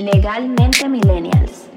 Legalmente 0.00 0.88
Millennials. 0.88 1.68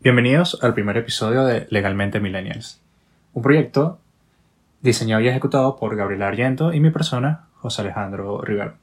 Bienvenidos 0.00 0.58
al 0.62 0.74
primer 0.74 0.98
episodio 0.98 1.46
de 1.46 1.66
Legalmente 1.70 2.20
Millennials, 2.20 2.82
un 3.32 3.42
proyecto 3.42 4.00
diseñado 4.86 5.20
y 5.20 5.28
ejecutado 5.28 5.76
por 5.76 5.96
Gabriela 5.96 6.28
Argento 6.28 6.72
y 6.72 6.80
mi 6.80 6.90
persona, 6.90 7.48
José 7.56 7.82
Alejandro 7.82 8.40
Rivero. 8.40 8.74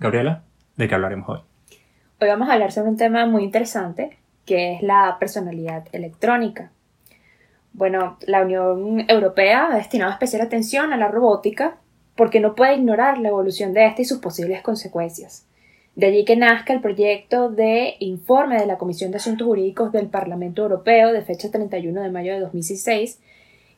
Gabriela, 0.00 0.42
¿de 0.76 0.88
qué 0.88 0.94
hablaremos 0.94 1.28
hoy? 1.28 1.40
Hoy 2.20 2.28
vamos 2.28 2.48
a 2.48 2.54
hablar 2.54 2.72
sobre 2.72 2.88
un 2.88 2.96
tema 2.96 3.26
muy 3.26 3.44
interesante, 3.44 4.16
que 4.46 4.74
es 4.74 4.82
la 4.82 5.16
personalidad 5.20 5.84
electrónica. 5.92 6.72
Bueno, 7.74 8.16
la 8.26 8.42
Unión 8.42 9.04
Europea 9.08 9.68
ha 9.70 9.76
destinado 9.76 10.10
especial 10.10 10.42
atención 10.42 10.92
a 10.92 10.96
la 10.96 11.08
robótica 11.08 11.76
porque 12.16 12.40
no 12.40 12.54
puede 12.54 12.76
ignorar 12.76 13.18
la 13.18 13.28
evolución 13.28 13.74
de 13.74 13.86
esta 13.86 14.02
y 14.02 14.04
sus 14.04 14.18
posibles 14.18 14.62
consecuencias. 14.62 15.46
De 15.94 16.06
allí 16.06 16.24
que 16.24 16.36
nazca 16.36 16.72
el 16.72 16.80
proyecto 16.80 17.50
de 17.50 17.96
informe 17.98 18.58
de 18.58 18.66
la 18.66 18.78
Comisión 18.78 19.10
de 19.10 19.18
Asuntos 19.18 19.46
Jurídicos 19.46 19.92
del 19.92 20.06
Parlamento 20.06 20.62
Europeo 20.62 21.12
de 21.12 21.22
fecha 21.22 21.50
31 21.50 22.00
de 22.00 22.10
mayo 22.10 22.32
de 22.32 22.40
2016, 22.40 23.20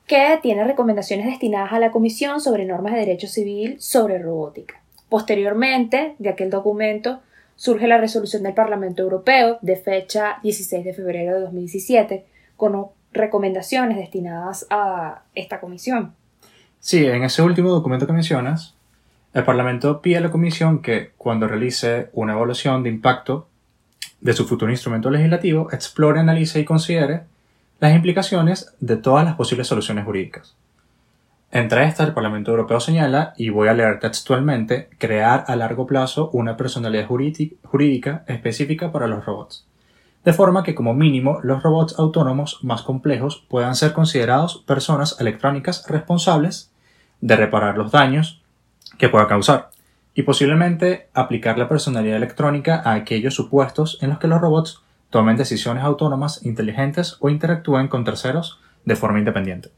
que 0.07 0.39
tiene 0.43 0.65
recomendaciones 0.65 1.27
destinadas 1.27 1.73
a 1.73 1.79
la 1.79 1.91
Comisión 1.91 2.41
sobre 2.41 2.65
normas 2.65 2.93
de 2.93 3.01
derecho 3.01 3.27
civil 3.27 3.77
sobre 3.81 4.19
robótica. 4.19 4.83
Posteriormente, 5.09 6.15
de 6.19 6.29
aquel 6.29 6.51
documento, 6.51 7.21
surge 7.57 7.87
la 7.87 7.99
resolución 7.99 8.43
del 8.43 8.55
Parlamento 8.55 9.03
Europeo 9.03 9.59
de 9.63 9.77
fecha 9.77 10.39
16 10.43 10.85
de 10.85 10.93
febrero 10.93 11.35
de 11.35 11.41
2017, 11.41 12.25
con 12.57 12.87
recomendaciones 13.13 13.97
destinadas 13.97 14.67
a 14.71 15.23
esta 15.35 15.61
comisión. 15.61 16.15
Sí, 16.81 17.07
en 17.07 17.23
ese 17.25 17.43
último 17.43 17.71
documento 17.71 18.07
que 18.07 18.13
mencionas, 18.13 18.75
el 19.33 19.45
Parlamento 19.45 20.03
pide 20.03 20.19
a 20.19 20.21
la 20.21 20.31
Comisión 20.31 20.83
que, 20.83 21.13
cuando 21.17 21.49
realice 21.49 22.11
una 22.13 22.35
evaluación 22.35 22.83
de 22.83 22.91
impacto 22.91 23.49
de 24.21 24.33
su 24.33 24.47
futuro 24.47 24.71
instrumento 24.71 25.11
legislativo, 25.11 25.71
explore, 25.73 26.21
analice 26.21 26.61
y 26.61 26.65
considere 26.65 27.23
las 27.81 27.95
implicaciones 27.95 28.75
de 28.81 28.97
todas 28.97 29.25
las 29.25 29.35
posibles 29.35 29.67
soluciones 29.67 30.05
jurídicas. 30.05 30.57
Entre 31.51 31.85
estas, 31.87 32.09
el 32.09 32.15
Parlamento 32.15 32.51
Europeo 32.51 32.81
señala, 32.81 33.33
y 33.37 33.51
voy 33.51 33.69
a 33.69 33.75
leer 33.75 34.01
textualmente, 34.01 34.89
crear 34.99 35.45
a 35.47 35.55
largo 35.55 35.87
plazo 35.87 36.31
una 36.33 36.57
personalidad 36.57 37.07
jurídica 37.07 38.25
específica 38.27 38.91
para 38.91 39.07
los 39.07 39.25
robots, 39.25 39.67
de 40.25 40.33
forma 40.33 40.65
que 40.65 40.75
como 40.75 40.95
mínimo 40.95 41.39
los 41.43 41.63
robots 41.63 41.97
autónomos 41.99 42.59
más 42.63 42.83
complejos 42.83 43.47
puedan 43.49 43.77
ser 43.77 43.93
considerados 43.93 44.65
personas 44.67 45.21
electrónicas 45.21 45.87
responsables 45.89 46.73
de 47.21 47.37
reparar 47.37 47.79
los 47.79 47.93
daños 47.93 48.43
que 48.99 49.09
pueda 49.09 49.29
causar, 49.29 49.71
y 50.13 50.23
posiblemente 50.23 51.09
aplicar 51.15 51.57
la 51.57 51.69
personalidad 51.69 52.17
electrónica 52.17 52.83
a 52.85 52.95
aquellos 52.95 53.35
supuestos 53.35 53.99
en 54.01 54.11
los 54.11 54.19
que 54.19 54.29
los 54.29 54.41
robots 54.41 54.83
tomen 55.15 55.37
decisiones 55.37 55.85
autónomas, 55.85 56.45
inteligentes 56.45 57.19
o 57.21 57.29
interactúen 57.29 57.87
con 57.87 58.03
terceros 58.03 58.59
de 58.85 58.97
forma 58.97 59.21
independiente. 59.21 59.69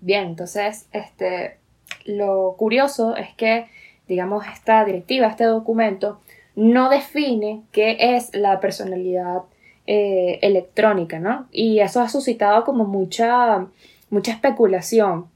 Bien, 0.00 0.24
entonces, 0.28 0.88
este, 0.92 1.58
lo 2.06 2.54
curioso 2.56 3.16
es 3.16 3.34
que, 3.34 3.66
digamos, 4.08 4.46
esta 4.46 4.82
directiva, 4.86 5.26
este 5.26 5.44
documento, 5.44 6.22
no 6.54 6.88
define 6.88 7.64
qué 7.70 7.98
es 8.16 8.34
la 8.34 8.58
personalidad 8.58 9.42
eh, 9.86 10.38
electrónica, 10.40 11.18
¿no? 11.18 11.48
Y 11.52 11.80
eso 11.80 12.00
ha 12.00 12.08
suscitado 12.08 12.64
como 12.64 12.86
mucha, 12.86 13.66
mucha 14.08 14.32
especulación. 14.32 15.26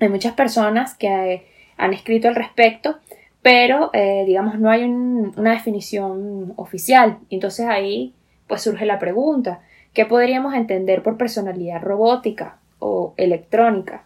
Hay 0.00 0.08
muchas 0.08 0.32
personas 0.32 0.94
que 0.94 1.46
han 1.76 1.92
escrito 1.92 2.28
al 2.28 2.36
respecto, 2.36 2.96
pero 3.42 3.90
eh, 3.92 4.24
digamos 4.26 4.58
no 4.58 4.70
hay 4.70 4.84
una 4.84 5.50
definición 5.50 6.54
oficial. 6.56 7.18
Entonces 7.28 7.66
ahí 7.66 8.14
pues 8.46 8.62
surge 8.62 8.86
la 8.86 8.98
pregunta, 8.98 9.60
¿qué 9.92 10.06
podríamos 10.06 10.54
entender 10.54 11.02
por 11.02 11.16
personalidad 11.16 11.82
robótica 11.82 12.58
o 12.78 13.14
electrónica? 13.16 14.04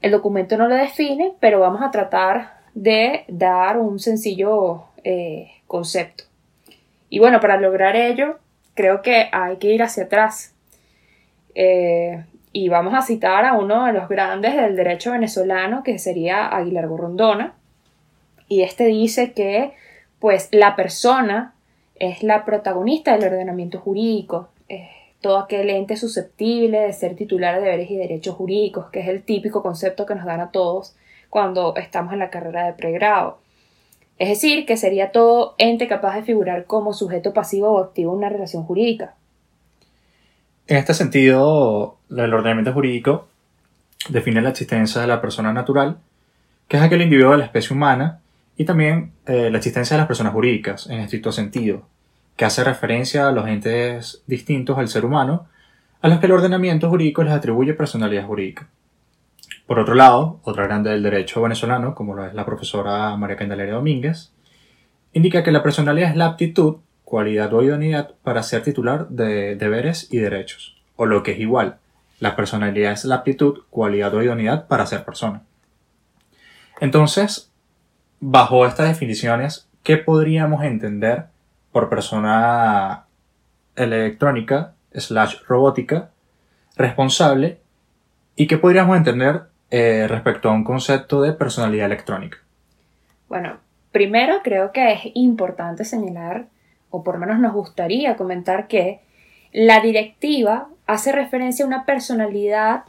El 0.00 0.10
documento 0.10 0.56
no 0.56 0.68
lo 0.68 0.74
define, 0.74 1.32
pero 1.40 1.60
vamos 1.60 1.82
a 1.82 1.90
tratar 1.90 2.58
de 2.74 3.24
dar 3.28 3.78
un 3.78 3.98
sencillo 3.98 4.84
eh, 5.02 5.50
concepto. 5.66 6.24
Y 7.08 7.20
bueno, 7.20 7.40
para 7.40 7.56
lograr 7.56 7.96
ello, 7.96 8.38
creo 8.74 9.00
que 9.00 9.28
hay 9.32 9.56
que 9.56 9.68
ir 9.68 9.82
hacia 9.82 10.04
atrás. 10.04 10.54
Eh, 11.54 12.24
y 12.52 12.68
vamos 12.68 12.94
a 12.94 13.02
citar 13.02 13.44
a 13.44 13.54
uno 13.54 13.86
de 13.86 13.92
los 13.92 14.08
grandes 14.08 14.54
del 14.54 14.76
derecho 14.76 15.12
venezolano, 15.12 15.82
que 15.82 15.98
sería 15.98 16.48
Aguilar 16.48 16.86
Gorrondona. 16.88 17.54
Y 18.48 18.62
este 18.62 18.86
dice 18.86 19.32
que, 19.32 19.72
pues, 20.18 20.48
la 20.52 20.76
persona 20.76 21.53
es 22.10 22.22
la 22.22 22.44
protagonista 22.44 23.16
del 23.16 23.32
ordenamiento 23.32 23.78
jurídico, 23.78 24.48
todo 25.24 25.38
aquel 25.38 25.70
ente 25.70 25.96
susceptible 25.96 26.80
de 26.80 26.92
ser 26.92 27.16
titular 27.16 27.54
de 27.54 27.62
deberes 27.62 27.90
y 27.90 27.96
derechos 27.96 28.34
jurídicos, 28.34 28.90
que 28.90 29.00
es 29.00 29.08
el 29.08 29.22
típico 29.22 29.62
concepto 29.62 30.04
que 30.04 30.14
nos 30.14 30.26
dan 30.26 30.40
a 30.40 30.50
todos 30.50 30.96
cuando 31.30 31.74
estamos 31.76 32.12
en 32.12 32.18
la 32.18 32.28
carrera 32.28 32.66
de 32.66 32.74
pregrado. 32.74 33.38
Es 34.18 34.28
decir, 34.28 34.66
que 34.66 34.76
sería 34.76 35.12
todo 35.12 35.54
ente 35.56 35.88
capaz 35.88 36.14
de 36.16 36.24
figurar 36.24 36.66
como 36.66 36.92
sujeto 36.92 37.32
pasivo 37.32 37.70
o 37.70 37.78
activo 37.78 38.12
en 38.12 38.18
una 38.18 38.28
relación 38.28 38.64
jurídica. 38.64 39.14
En 40.66 40.76
este 40.76 40.92
sentido, 40.92 41.96
el 42.10 42.34
ordenamiento 42.34 42.74
jurídico 42.74 43.26
define 44.10 44.42
la 44.42 44.50
existencia 44.50 45.00
de 45.00 45.06
la 45.06 45.22
persona 45.22 45.54
natural, 45.54 45.96
que 46.68 46.76
es 46.76 46.82
aquel 46.82 47.00
individuo 47.00 47.32
de 47.32 47.38
la 47.38 47.44
especie 47.46 47.74
humana, 47.74 48.20
y 48.58 48.66
también 48.66 49.12
eh, 49.24 49.48
la 49.50 49.56
existencia 49.56 49.96
de 49.96 50.02
las 50.02 50.06
personas 50.06 50.34
jurídicas, 50.34 50.86
en 50.90 51.00
estricto 51.00 51.32
sentido, 51.32 51.86
que 52.36 52.44
hace 52.44 52.64
referencia 52.64 53.28
a 53.28 53.32
los 53.32 53.46
entes 53.46 54.22
distintos 54.26 54.78
al 54.78 54.88
ser 54.88 55.04
humano, 55.04 55.46
a 56.00 56.08
los 56.08 56.18
que 56.18 56.26
el 56.26 56.32
ordenamiento 56.32 56.88
jurídico 56.88 57.22
les 57.22 57.32
atribuye 57.32 57.74
personalidad 57.74 58.26
jurídica. 58.26 58.68
Por 59.66 59.78
otro 59.78 59.94
lado, 59.94 60.40
otra 60.42 60.64
grande 60.64 60.90
del 60.90 61.02
derecho 61.02 61.40
venezolano, 61.40 61.94
como 61.94 62.14
lo 62.14 62.26
es 62.26 62.34
la 62.34 62.44
profesora 62.44 63.16
María 63.16 63.36
Candelaria 63.36 63.74
Domínguez, 63.74 64.32
indica 65.12 65.42
que 65.42 65.52
la 65.52 65.62
personalidad 65.62 66.10
es 66.10 66.16
la 66.16 66.26
aptitud 66.26 66.76
cualidad 67.04 67.52
o 67.54 67.62
idoneidad 67.62 68.14
para 68.22 68.42
ser 68.42 68.62
titular 68.62 69.08
de 69.08 69.56
deberes 69.56 70.12
y 70.12 70.18
derechos, 70.18 70.76
o 70.96 71.06
lo 71.06 71.22
que 71.22 71.32
es 71.32 71.38
igual, 71.38 71.76
la 72.18 72.36
personalidad 72.36 72.92
es 72.92 73.04
la 73.04 73.16
aptitud, 73.16 73.60
cualidad 73.70 74.14
o 74.14 74.22
idoneidad 74.22 74.66
para 74.66 74.86
ser 74.86 75.04
persona. 75.04 75.42
Entonces, 76.80 77.50
bajo 78.20 78.66
estas 78.66 78.88
definiciones, 78.88 79.68
¿qué 79.82 79.96
podríamos 79.96 80.64
entender 80.64 81.26
por 81.74 81.88
persona 81.88 83.06
electrónica 83.74 84.74
slash 84.92 85.42
robótica 85.48 86.10
responsable 86.76 87.58
y 88.36 88.46
qué 88.46 88.58
podríamos 88.58 88.96
entender 88.96 89.42
eh, 89.72 90.06
respecto 90.08 90.48
a 90.48 90.52
un 90.52 90.62
concepto 90.62 91.20
de 91.20 91.32
personalidad 91.32 91.86
electrónica? 91.86 92.38
Bueno, 93.28 93.56
primero 93.90 94.40
creo 94.44 94.70
que 94.70 94.92
es 94.92 95.00
importante 95.14 95.84
señalar 95.84 96.46
o 96.90 97.02
por 97.02 97.14
lo 97.14 97.26
menos 97.26 97.40
nos 97.40 97.52
gustaría 97.52 98.16
comentar 98.16 98.68
que 98.68 99.00
la 99.52 99.80
directiva 99.80 100.68
hace 100.86 101.10
referencia 101.10 101.64
a 101.64 101.68
una 101.68 101.84
personalidad 101.84 102.84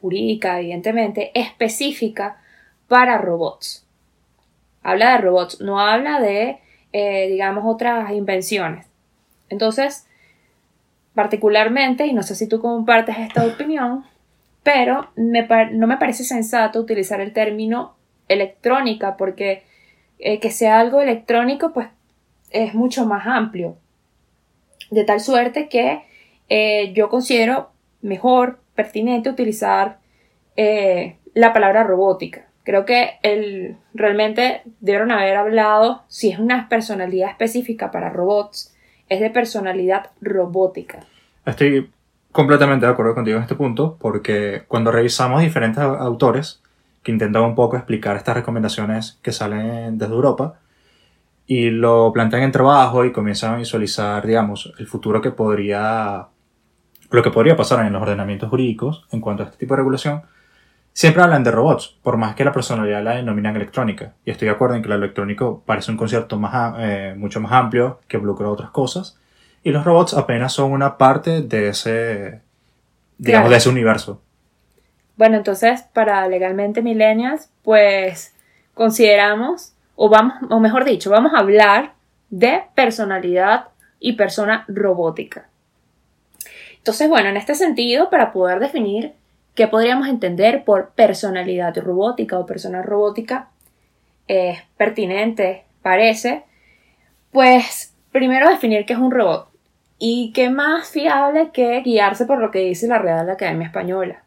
jurídica, 0.00 0.60
evidentemente, 0.60 1.32
específica 1.34 2.36
para 2.86 3.18
robots. 3.18 3.84
Habla 4.84 5.12
de 5.12 5.18
robots, 5.18 5.60
no 5.60 5.80
habla 5.80 6.20
de, 6.20 6.58
eh, 6.92 7.28
digamos, 7.30 7.64
otras 7.66 8.10
invenciones. 8.12 8.86
Entonces, 9.48 10.06
particularmente, 11.14 12.06
y 12.06 12.12
no 12.12 12.22
sé 12.22 12.34
si 12.34 12.48
tú 12.48 12.60
compartes 12.60 13.16
esta 13.18 13.46
opinión, 13.46 14.04
pero 14.62 15.10
no 15.16 15.86
me 15.86 15.96
parece 15.96 16.24
sensato 16.24 16.80
utilizar 16.80 17.20
el 17.20 17.32
término 17.32 17.96
electrónica 18.28 19.16
porque 19.16 19.64
eh, 20.18 20.38
que 20.38 20.50
sea 20.50 20.80
algo 20.80 21.00
electrónico, 21.00 21.72
pues 21.72 21.88
es 22.50 22.74
mucho 22.74 23.06
más 23.06 23.26
amplio. 23.26 23.76
De 24.90 25.04
tal 25.04 25.20
suerte 25.20 25.68
que 25.68 26.02
eh, 26.48 26.92
yo 26.92 27.08
considero 27.08 27.70
mejor, 28.02 28.60
pertinente 28.74 29.30
utilizar 29.30 29.98
la 31.34 31.52
palabra 31.54 31.82
robótica. 31.82 32.51
Creo 32.64 32.84
que 32.84 33.18
el, 33.22 33.76
realmente 33.92 34.62
debieron 34.80 35.10
haber 35.10 35.36
hablado, 35.36 36.02
si 36.08 36.30
es 36.30 36.38
una 36.38 36.68
personalidad 36.68 37.30
específica 37.30 37.90
para 37.90 38.10
robots, 38.10 38.74
es 39.08 39.20
de 39.20 39.30
personalidad 39.30 40.10
robótica. 40.20 41.00
Estoy 41.44 41.90
completamente 42.30 42.86
de 42.86 42.92
acuerdo 42.92 43.14
contigo 43.14 43.36
en 43.36 43.42
este 43.42 43.54
punto, 43.54 43.96
porque 44.00 44.62
cuando 44.68 44.92
revisamos 44.92 45.42
diferentes 45.42 45.82
autores 45.82 46.62
que 47.02 47.12
intentan 47.12 47.42
un 47.42 47.54
poco 47.54 47.76
explicar 47.76 48.16
estas 48.16 48.36
recomendaciones 48.36 49.18
que 49.22 49.32
salen 49.32 49.98
desde 49.98 50.14
Europa 50.14 50.60
y 51.46 51.70
lo 51.70 52.12
plantean 52.12 52.44
en 52.44 52.52
trabajo 52.52 53.04
y 53.04 53.12
comienzan 53.12 53.54
a 53.54 53.56
visualizar, 53.58 54.24
digamos, 54.26 54.72
el 54.78 54.86
futuro 54.86 55.20
que 55.20 55.32
podría, 55.32 56.28
lo 57.10 57.22
que 57.22 57.30
podría 57.30 57.56
pasar 57.56 57.84
en 57.84 57.92
los 57.92 58.02
ordenamientos 58.02 58.48
jurídicos 58.48 59.06
en 59.10 59.20
cuanto 59.20 59.42
a 59.42 59.46
este 59.46 59.58
tipo 59.58 59.74
de 59.74 59.78
regulación. 59.78 60.22
Siempre 60.94 61.22
hablan 61.22 61.42
de 61.42 61.50
robots, 61.50 61.96
por 62.02 62.18
más 62.18 62.34
que 62.34 62.44
la 62.44 62.52
personalidad 62.52 63.02
la 63.02 63.16
denominan 63.16 63.56
electrónica. 63.56 64.12
Y 64.26 64.30
estoy 64.30 64.48
de 64.48 64.54
acuerdo 64.54 64.76
en 64.76 64.82
que 64.82 64.88
lo 64.88 64.94
electrónico 64.94 65.62
parece 65.64 65.90
un 65.90 65.96
concepto 65.96 66.38
más, 66.38 66.74
eh, 66.78 67.14
mucho 67.16 67.40
más 67.40 67.52
amplio 67.52 68.00
que 68.08 68.18
involucra 68.18 68.48
otras 68.48 68.70
cosas. 68.70 69.18
Y 69.64 69.70
los 69.70 69.84
robots 69.84 70.12
apenas 70.14 70.52
son 70.52 70.72
una 70.72 70.98
parte 70.98 71.40
de 71.42 71.68
ese, 71.68 72.40
digamos, 73.16 73.44
Claro. 73.44 73.50
de 73.50 73.56
ese 73.56 73.68
universo. 73.70 74.20
Bueno, 75.16 75.36
entonces, 75.36 75.82
para 75.94 76.26
legalmente 76.28 76.82
millennials, 76.82 77.48
pues 77.62 78.34
consideramos, 78.74 79.72
o 79.96 80.08
vamos, 80.10 80.34
o 80.50 80.60
mejor 80.60 80.84
dicho, 80.84 81.10
vamos 81.10 81.32
a 81.32 81.38
hablar 81.38 81.92
de 82.28 82.64
personalidad 82.74 83.68
y 84.00 84.14
persona 84.14 84.64
robótica. 84.68 85.48
Entonces, 86.78 87.08
bueno, 87.08 87.28
en 87.28 87.36
este 87.36 87.54
sentido, 87.54 88.10
para 88.10 88.32
poder 88.32 88.58
definir 88.58 89.14
qué 89.54 89.68
podríamos 89.68 90.08
entender 90.08 90.64
por 90.64 90.90
personalidad 90.90 91.76
robótica 91.76 92.38
o 92.38 92.46
persona 92.46 92.82
robótica, 92.82 93.50
es 94.28 94.58
pertinente, 94.76 95.64
parece, 95.82 96.44
pues 97.30 97.94
primero 98.10 98.48
definir 98.48 98.86
qué 98.86 98.92
es 98.94 98.98
un 98.98 99.10
robot. 99.10 99.48
Y 99.98 100.32
qué 100.32 100.50
más 100.50 100.90
fiable 100.90 101.50
que 101.52 101.80
guiarse 101.82 102.26
por 102.26 102.38
lo 102.38 102.50
que 102.50 102.60
dice 102.60 102.88
la 102.88 102.98
Real 102.98 103.28
Academia 103.30 103.66
Española. 103.66 104.24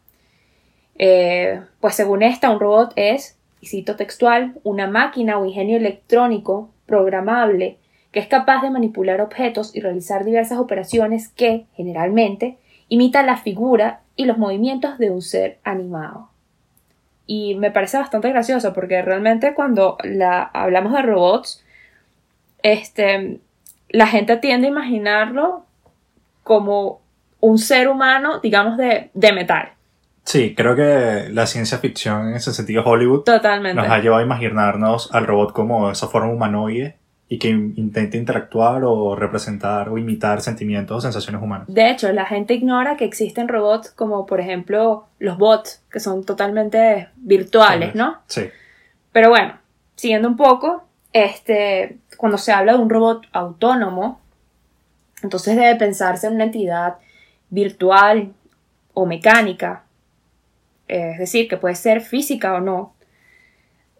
Eh, 0.98 1.60
pues 1.80 1.94
según 1.94 2.22
esta, 2.22 2.50
un 2.50 2.60
robot 2.60 2.92
es, 2.96 3.38
y 3.60 3.66
cito 3.66 3.96
textual, 3.96 4.54
una 4.62 4.86
máquina 4.86 5.38
o 5.38 5.44
ingenio 5.44 5.76
electrónico 5.76 6.70
programable 6.86 7.78
que 8.16 8.20
es 8.20 8.28
capaz 8.28 8.62
de 8.62 8.70
manipular 8.70 9.20
objetos 9.20 9.76
y 9.76 9.80
realizar 9.80 10.24
diversas 10.24 10.58
operaciones 10.58 11.28
que, 11.28 11.66
generalmente, 11.74 12.56
imita 12.88 13.22
la 13.22 13.36
figura 13.36 14.00
y 14.16 14.24
los 14.24 14.38
movimientos 14.38 14.98
de 14.98 15.10
un 15.10 15.22
ser 15.22 15.58
animado. 15.64 16.30
Y 17.26 17.56
me 17.56 17.70
parece 17.70 17.98
bastante 17.98 18.28
gracioso 18.30 18.72
porque 18.72 19.02
realmente 19.02 19.54
cuando 19.54 19.98
la, 20.04 20.42
hablamos 20.42 20.92
de 20.92 21.02
robots, 21.02 21.64
este, 22.62 23.40
la 23.90 24.06
gente 24.06 24.36
tiende 24.36 24.68
a 24.68 24.70
imaginarlo 24.70 25.64
como 26.44 27.00
un 27.40 27.58
ser 27.58 27.88
humano, 27.88 28.40
digamos, 28.40 28.76
de, 28.76 29.10
de 29.12 29.32
metal. 29.32 29.70
Sí, 30.24 30.54
creo 30.56 30.74
que 30.74 31.28
la 31.30 31.46
ciencia 31.46 31.78
ficción 31.78 32.28
en 32.28 32.34
ese 32.34 32.52
sentido 32.52 32.82
Hollywood 32.84 33.22
Totalmente. 33.22 33.80
nos 33.80 33.90
ha 33.90 33.98
llevado 33.98 34.20
a 34.20 34.24
imaginarnos 34.24 35.12
al 35.14 35.26
robot 35.26 35.52
como 35.52 35.90
esa 35.90 36.08
forma 36.08 36.32
humanoide 36.32 36.96
y 37.28 37.38
que 37.38 37.48
in- 37.48 37.74
intenta 37.76 38.16
interactuar 38.16 38.82
o 38.84 39.16
representar 39.16 39.88
o 39.88 39.98
imitar 39.98 40.40
sentimientos 40.40 40.98
o 40.98 41.00
sensaciones 41.00 41.42
humanas. 41.42 41.66
De 41.68 41.90
hecho, 41.90 42.10
la 42.12 42.24
gente 42.24 42.54
ignora 42.54 42.96
que 42.96 43.04
existen 43.04 43.48
robots 43.48 43.90
como, 43.90 44.26
por 44.26 44.40
ejemplo, 44.40 45.06
los 45.18 45.36
bots, 45.36 45.82
que 45.90 45.98
son 46.00 46.24
totalmente 46.24 47.08
virtuales, 47.16 47.94
¿no? 47.94 48.18
Sí. 48.28 48.42
Pero 49.12 49.30
bueno, 49.30 49.58
siguiendo 49.96 50.28
un 50.28 50.36
poco, 50.36 50.84
este, 51.12 51.98
cuando 52.16 52.38
se 52.38 52.52
habla 52.52 52.74
de 52.74 52.78
un 52.78 52.90
robot 52.90 53.26
autónomo, 53.32 54.20
entonces 55.22 55.56
debe 55.56 55.74
pensarse 55.76 56.26
en 56.28 56.34
una 56.34 56.44
entidad 56.44 56.96
virtual 57.50 58.32
o 58.94 59.06
mecánica, 59.06 59.82
es 60.86 61.18
decir, 61.18 61.48
que 61.48 61.56
puede 61.56 61.74
ser 61.74 62.00
física 62.02 62.54
o 62.54 62.60
no, 62.60 62.94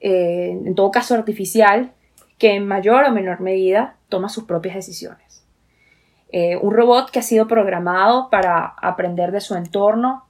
eh, 0.01 0.51
en 0.65 0.75
todo 0.75 0.91
caso 0.91 1.15
artificial, 1.15 1.91
que 2.39 2.55
en 2.55 2.67
mayor 2.67 3.05
o 3.05 3.13
menor 3.13 3.41
medida 3.41 3.97
toma 4.09 4.29
sus 4.29 4.45
propias 4.45 4.75
decisiones. 4.75 5.45
Eh, 6.31 6.57
un 6.57 6.73
robot 6.73 7.11
que 7.11 7.21
ha 7.21 7.23
sido 7.23 7.47
programado 7.47 8.29
para 8.31 8.75
aprender 8.83 9.33
de 9.33 9.41
su 9.41 9.55
entorno 9.55 10.25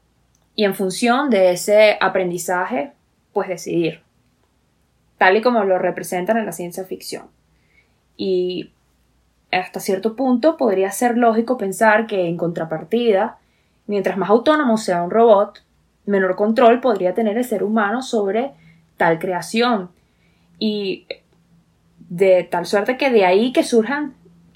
y 0.54 0.64
en 0.64 0.74
función 0.74 1.30
de 1.30 1.52
ese 1.52 1.96
aprendizaje, 2.00 2.92
pues 3.32 3.48
decidir 3.48 4.06
tal 5.18 5.36
y 5.36 5.42
como 5.42 5.64
lo 5.64 5.78
representan 5.78 6.36
en 6.36 6.46
la 6.46 6.52
ciencia 6.52 6.84
ficción. 6.84 7.26
Y 8.16 8.72
hasta 9.52 9.80
cierto 9.80 10.16
punto 10.16 10.56
podría 10.56 10.90
ser 10.90 11.16
lógico 11.16 11.56
pensar 11.56 12.06
que 12.06 12.28
en 12.28 12.36
contrapartida, 12.36 13.38
mientras 13.86 14.16
más 14.16 14.30
autónomo 14.30 14.76
sea 14.76 15.02
un 15.02 15.10
robot, 15.10 15.62
menor 16.04 16.36
control 16.36 16.80
podría 16.80 17.14
tener 17.14 17.36
el 17.38 17.44
ser 17.44 17.62
humano 17.62 18.02
sobre 18.02 18.52
tal 18.96 19.18
creación. 19.18 19.90
Y 20.58 21.06
de 22.08 22.44
tal 22.44 22.66
suerte 22.66 22.96
que 22.96 23.10
de 23.10 23.24
ahí 23.24 23.52
que 23.52 23.62
surjan 23.62 24.14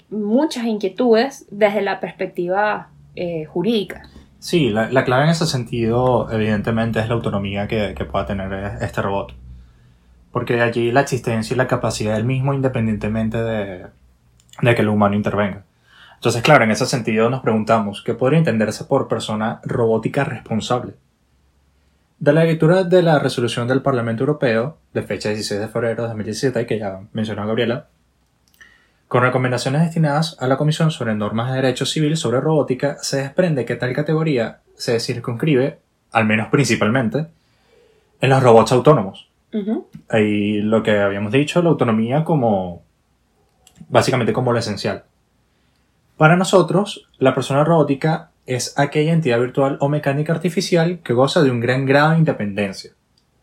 muchas 0.09 0.65
inquietudes 0.65 1.45
desde 1.51 1.81
la 1.81 1.99
perspectiva 1.99 2.89
eh, 3.15 3.45
jurídica. 3.45 4.03
Sí, 4.39 4.69
la, 4.69 4.89
la 4.89 5.03
clave 5.03 5.25
en 5.25 5.29
ese 5.29 5.45
sentido, 5.45 6.31
evidentemente, 6.31 6.99
es 6.99 7.07
la 7.07 7.13
autonomía 7.13 7.67
que, 7.67 7.93
que 7.95 8.05
pueda 8.05 8.25
tener 8.25 8.77
este 8.81 9.01
robot. 9.01 9.33
Porque 10.31 10.59
allí 10.61 10.91
la 10.91 11.01
existencia 11.01 11.53
y 11.53 11.57
la 11.57 11.67
capacidad 11.67 12.15
del 12.15 12.25
mismo, 12.25 12.53
independientemente 12.53 13.37
de, 13.37 13.85
de 14.61 14.75
que 14.75 14.81
el 14.81 14.89
humano 14.89 15.15
intervenga. 15.15 15.63
Entonces, 16.15 16.41
claro, 16.41 16.63
en 16.63 16.71
ese 16.71 16.85
sentido 16.85 17.29
nos 17.29 17.41
preguntamos, 17.41 18.03
¿qué 18.05 18.13
podría 18.13 18.39
entenderse 18.39 18.85
por 18.85 19.07
persona 19.07 19.59
robótica 19.63 20.23
responsable? 20.23 20.93
De 22.21 22.33
la 22.33 22.43
lectura 22.43 22.83
de 22.83 23.01
la 23.01 23.17
resolución 23.17 23.67
del 23.67 23.81
Parlamento 23.81 24.21
Europeo, 24.21 24.77
de 24.93 25.01
fecha 25.01 25.29
16 25.29 25.59
de 25.59 25.67
febrero 25.67 26.03
de 26.03 26.09
2017, 26.09 26.67
que 26.67 26.77
ya 26.77 26.99
mencionó 27.13 27.47
Gabriela, 27.47 27.87
con 29.07 29.23
recomendaciones 29.23 29.81
destinadas 29.81 30.37
a 30.39 30.45
la 30.45 30.55
Comisión 30.55 30.91
sobre 30.91 31.15
normas 31.15 31.49
de 31.49 31.55
derecho 31.55 31.87
civil 31.87 32.15
sobre 32.15 32.39
robótica, 32.39 32.97
se 33.01 33.23
desprende 33.23 33.65
que 33.65 33.75
tal 33.75 33.93
categoría 33.93 34.59
se 34.75 34.99
circunscribe, 34.99 35.79
al 36.11 36.25
menos 36.25 36.49
principalmente, 36.49 37.25
en 38.21 38.29
los 38.29 38.43
robots 38.43 38.71
autónomos. 38.71 39.27
Ujú. 39.51 39.87
Ahí 40.07 40.61
lo 40.61 40.83
que 40.83 40.99
habíamos 40.99 41.31
dicho, 41.31 41.63
la 41.63 41.69
autonomía 41.69 42.23
como 42.23 42.83
básicamente 43.89 44.31
como 44.31 44.53
lo 44.53 44.59
esencial. 44.59 45.05
Para 46.17 46.35
nosotros, 46.35 47.09
la 47.17 47.33
persona 47.33 47.63
robótica 47.63 48.30
es 48.45 48.77
aquella 48.77 49.13
entidad 49.13 49.39
virtual 49.39 49.77
o 49.79 49.89
mecánica 49.89 50.33
artificial 50.33 50.99
que 51.03 51.13
goza 51.13 51.43
de 51.43 51.51
un 51.51 51.59
gran 51.59 51.85
grado 51.85 52.11
de 52.11 52.17
independencia 52.17 52.91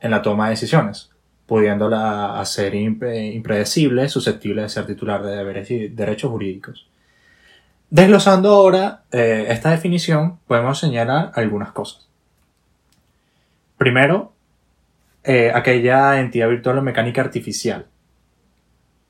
en 0.01 0.11
la 0.11 0.23
toma 0.23 0.47
de 0.47 0.51
decisiones, 0.51 1.11
pudiéndola 1.47 2.39
hacer 2.41 2.75
impre- 2.75 3.35
impredecible, 3.35 4.09
susceptible 4.09 4.63
de 4.63 4.69
ser 4.69 4.87
titular 4.87 5.23
de 5.23 5.89
derechos 5.91 6.31
jurídicos. 6.31 6.87
Desglosando 7.91 8.51
ahora 8.51 9.03
eh, 9.13 9.47
esta 9.49 9.71
definición, 9.71 10.39
podemos 10.47 10.79
señalar 10.79 11.33
algunas 11.35 11.73
cosas. 11.73 12.07
Primero, 13.79 14.33
eh, 15.25 15.51
aquella 15.55 16.21
entidad 16.21 16.49
virtual 16.49 16.79
o 16.79 16.83
mecánica 16.83 17.23
artificial. 17.23 17.87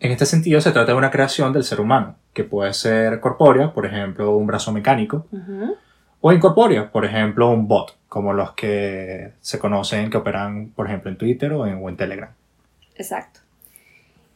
En 0.00 0.12
este 0.12 0.26
sentido, 0.26 0.61
se 0.61 0.71
trata 0.71 0.93
de 0.93 0.99
una 0.99 1.11
creación 1.11 1.52
del 1.52 1.64
ser 1.64 1.81
humano, 1.81 2.17
que 2.33 2.45
puede 2.45 2.73
ser 2.73 3.21
corpórea, 3.21 3.73
por 3.73 3.85
ejemplo, 3.85 4.37
un 4.37 4.47
brazo 4.47 4.73
mecánico, 4.73 5.26
Ujú. 5.33 5.75
o 6.21 6.33
incorpórea, 6.33 6.90
por 6.90 7.05
ejemplo, 7.05 7.50
un 7.50 7.67
bot, 7.67 7.97
como 8.09 8.33
los 8.33 8.52
que 8.52 9.33
se 9.40 9.59
conocen 9.59 10.09
que 10.11 10.17
operan, 10.17 10.71
por 10.71 10.87
ejemplo, 10.87 11.11
en 11.11 11.19
Twitter 11.19 11.52
o 11.52 11.67
en, 11.67 11.83
o 11.83 11.88
en 11.88 11.97
Telegram. 11.97 12.31
Exacto. 12.97 13.40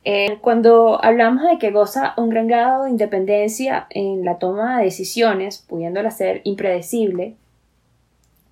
Eh, 0.04 0.38
cuando 0.40 1.02
hablamos 1.04 1.44
de 1.44 1.58
que 1.58 1.70
goza 1.70 2.14
un 2.16 2.28
gran 2.28 2.48
grado 2.48 2.84
de 2.84 2.90
independencia 2.90 3.86
en 3.90 4.24
la 4.24 4.38
toma 4.38 4.78
de 4.78 4.86
decisiones, 4.86 5.58
pudiéndola 5.58 6.10
ser 6.10 6.40
impredecible, 6.42 7.36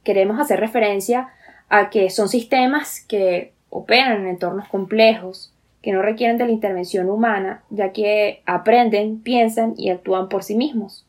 queremos 0.05 0.39
hacer 0.39 0.61
referencia 0.61 1.31
a 1.69 1.91
que 1.91 2.09
son 2.11 2.29
sistemas 2.29 3.05
que 3.09 3.53
operan 3.69 4.21
en 4.21 4.27
entornos 4.29 4.69
complejos, 4.69 5.50
que 5.83 5.93
no 5.93 6.03
requieren 6.03 6.37
de 6.39 6.47
la 6.47 6.53
intervención 6.53 7.09
humana, 7.09 7.63
ya 7.71 7.93
que 7.93 8.43
aprenden, 8.47 9.21
piensan 9.21 9.75
y 9.77 9.91
actúan 9.91 10.29
por 10.29 10.43
sí 10.43 10.55
mismos, 10.55 11.07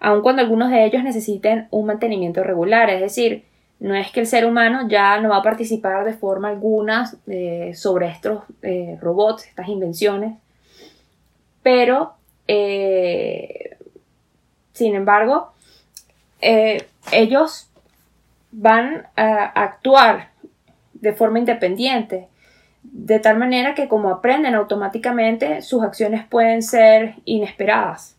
aun 0.00 0.22
cuando 0.22 0.42
algunos 0.42 0.70
de 0.70 0.84
ellos 0.84 1.02
necesiten 1.02 1.68
un 1.70 1.86
mantenimiento 1.86 2.42
regular, 2.42 2.88
es 2.90 3.00
decir, 3.00 3.44
no 3.78 3.94
es 3.94 4.10
que 4.10 4.20
el 4.20 4.26
ser 4.26 4.46
humano 4.46 4.88
ya 4.88 5.20
no 5.20 5.28
va 5.28 5.38
a 5.38 5.42
participar 5.42 6.04
de 6.06 6.14
forma 6.14 6.48
alguna 6.48 7.10
eh, 7.26 7.72
sobre 7.74 8.08
estos 8.08 8.44
eh, 8.62 8.96
robots, 9.00 9.46
estas 9.46 9.68
invenciones, 9.68 10.38
pero, 11.62 12.14
eh, 12.48 13.76
sin 14.72 14.94
embargo, 14.94 15.52
ellos 17.10 17.68
van 18.52 19.08
a 19.16 19.44
actuar 19.46 20.30
de 20.94 21.12
forma 21.12 21.38
independiente, 21.38 22.28
de 22.92 23.18
tal 23.18 23.38
manera 23.38 23.74
que 23.74 23.88
como 23.88 24.10
aprenden 24.10 24.54
automáticamente, 24.54 25.62
sus 25.62 25.82
acciones 25.82 26.26
pueden 26.26 26.62
ser 26.62 27.16
inesperadas. 27.24 28.16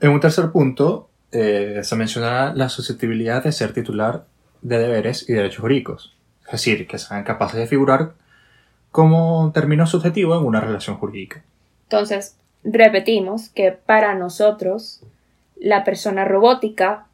En 0.00 0.10
un 0.10 0.20
tercer 0.20 0.50
punto, 0.50 1.08
eh, 1.32 1.80
se 1.82 1.96
menciona 1.96 2.54
la 2.54 2.68
susceptibilidad 2.68 3.42
de 3.42 3.52
ser 3.52 3.72
titular 3.72 4.24
de 4.62 4.78
deberes 4.78 5.28
y 5.28 5.32
derechos 5.32 5.60
jurídicos. 5.60 6.14
es 6.46 6.52
decir, 6.52 6.86
que 6.86 6.96
sean 6.98 7.24
capaces 7.24 7.60
de 7.60 7.66
figurar 7.66 8.14
como 8.90 9.50
término 9.52 9.86
subjetivo 9.86 10.34
en 10.38 10.46
una 10.46 10.60
relación 10.60 10.96
jurídica. 10.96 11.42
Entonces, 11.82 12.38
repetimos 12.64 13.50
que 13.50 13.72
para 13.72 14.14
nosotros 14.14 15.02
la 15.56 15.84
persona 15.84 16.24
robótica, 16.24 17.06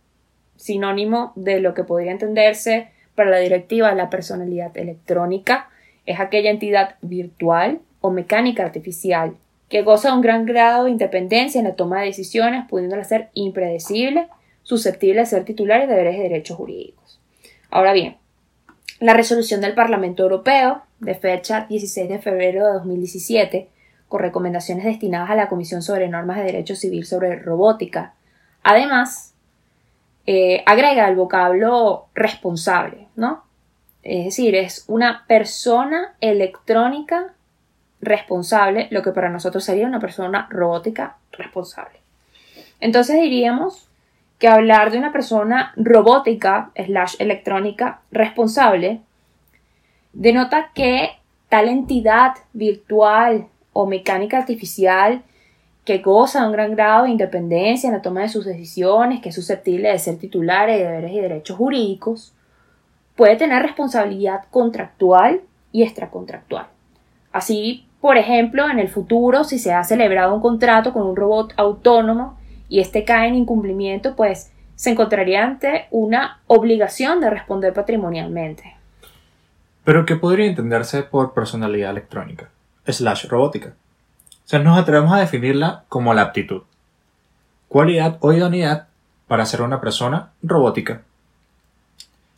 sinónimo 0.57 1.33
de 1.35 1.61
lo 1.61 1.75
que 1.75 1.83
podría 1.83 2.12
entenderse 2.12 2.93
para 3.17 3.31
la 3.31 3.38
directiva 3.38 3.93
la 3.95 4.09
personalidad 4.09 4.76
electrónica, 4.76 5.71
es 6.06 6.20
aquella 6.20 6.50
entidad 6.50 6.96
virtual 7.02 7.80
o 8.00 8.11
mecánica 8.11 8.64
artificial 8.64 9.37
que 9.68 9.82
goza 9.82 10.11
de 10.11 10.14
un 10.14 10.20
gran 10.20 10.44
grado 10.44 10.84
de 10.84 10.90
independencia 10.90 11.58
en 11.58 11.64
la 11.64 11.75
toma 11.75 12.00
de 12.00 12.06
decisiones, 12.06 12.68
pudiéndola 12.68 13.04
ser 13.04 13.30
impredecible, 13.34 14.28
susceptible 14.62 15.20
de 15.20 15.26
ser 15.26 15.44
titular 15.44 15.80
de 15.80 15.87
deberes 15.87 16.18
derechos 16.18 16.56
jurídicos. 16.56 17.20
Ahora 17.70 17.92
bien, 17.92 18.16
la 19.00 19.14
resolución 19.14 19.61
del 19.61 19.75
Parlamento 19.75 20.23
Europeo, 20.23 20.82
de 21.00 21.14
fecha 21.14 21.66
16 21.68 22.08
de 22.08 22.18
febrero 22.18 22.66
de 22.66 22.75
2017, 22.75 23.68
con 24.08 24.20
recomendaciones 24.20 24.84
destinadas 24.84 25.30
a 25.30 25.34
la 25.34 25.49
Comisión 25.49 25.82
sobre 25.82 26.08
Normas 26.08 26.37
de 26.38 26.44
Derecho 26.44 26.76
Civil 26.76 27.04
sobre 27.04 27.37
Robótica, 27.37 28.14
además, 28.62 29.34
eh, 30.26 30.62
agrega 30.66 31.08
el 31.08 31.16
vocablo 31.16 32.06
responsable, 32.14 33.08
¿no? 33.16 33.44
Es 34.04 34.26
decir, 34.26 34.54
es 34.54 34.84
una 34.87 35.25
persona 35.26 36.14
electrónica 36.20 37.32
responsable, 38.02 38.88
lo 38.90 39.02
que 39.02 39.12
para 39.12 39.30
nosotros 39.30 39.64
sería 39.64 39.87
una 39.87 39.99
persona 39.99 40.46
robótica 40.50 41.16
responsable. 41.32 42.00
Entonces 42.80 43.18
diríamos 43.18 43.88
que 44.38 44.46
hablar 44.46 44.90
de 44.90 44.99
una 44.99 45.11
persona 45.11 45.73
robótica 45.76 46.70
slash 46.76 47.16
electrónica 47.18 48.02
responsable 48.11 49.00
denota 50.12 50.70
que 50.75 51.12
tal 51.49 51.68
entidad 51.68 52.32
virtual 52.52 53.46
o 53.73 53.87
mecánica 53.87 54.37
artificial 54.37 55.23
que 55.87 55.99
goza 55.99 56.40
de 56.40 56.46
un 56.46 56.52
gran 56.52 56.75
grado 56.75 57.04
de 57.04 57.11
independencia 57.11 57.88
en 57.88 57.94
la 57.94 58.02
toma 58.02 58.20
de 58.20 58.28
sus 58.28 58.44
decisiones, 58.44 59.23
que 59.23 59.30
es 59.30 59.34
susceptible 59.34 59.88
de 59.88 59.99
ser 59.99 60.18
titular 60.18 60.68
de 60.68 60.78
deberes 60.78 61.12
y 61.12 61.20
derechos 61.20 61.56
jurídicos, 61.56 62.34
puede 63.16 63.37
tener 63.37 63.62
responsabilidad 63.62 64.44
contractual 64.50 65.42
y 65.73 65.83
extracontractual. 65.83 66.66
Así, 67.33 67.87
por 68.00 68.16
ejemplo, 68.16 68.68
en 68.68 68.78
el 68.78 68.88
futuro, 68.88 69.44
si 69.44 69.59
se 69.59 69.73
ha 69.73 69.83
celebrado 69.85 70.35
un 70.35 70.40
contrato 70.40 70.92
con 70.92 71.06
un 71.06 71.16
robot 71.16 71.54
autónomo 71.56 72.38
y 72.68 72.80
este 72.80 73.04
cae 73.04 73.28
en 73.28 73.35
incumplimiento, 73.35 74.14
pues 74.14 74.52
se 74.75 74.90
encontraría 74.90 75.44
ante 75.44 75.87
una 75.90 76.40
obligación 76.47 77.21
de 77.21 77.30
responder 77.30 77.73
patrimonialmente. 77.73 78.76
Pero 79.85 80.06
¿qué 80.06 80.16
podría 80.16 80.47
entenderse 80.47 81.02
por 81.02 81.35
personalidad 81.35 81.90
electrónica? 81.90 82.50
Slash 82.87 83.26
robótica. 83.28 83.75
O 84.30 84.49
sea, 84.49 84.59
nos 84.59 84.78
atrevemos 84.78 85.12
a 85.12 85.21
definirla 85.21 85.85
como 85.88 86.12
la 86.14 86.23
aptitud. 86.23 86.62
Cualidad 87.68 88.18
o 88.21 88.33
idoneidad 88.33 88.88
para 89.26 89.47
ser 89.47 89.62
una 89.62 89.80
persona 89.80 90.33
robótica. 90.42 91.02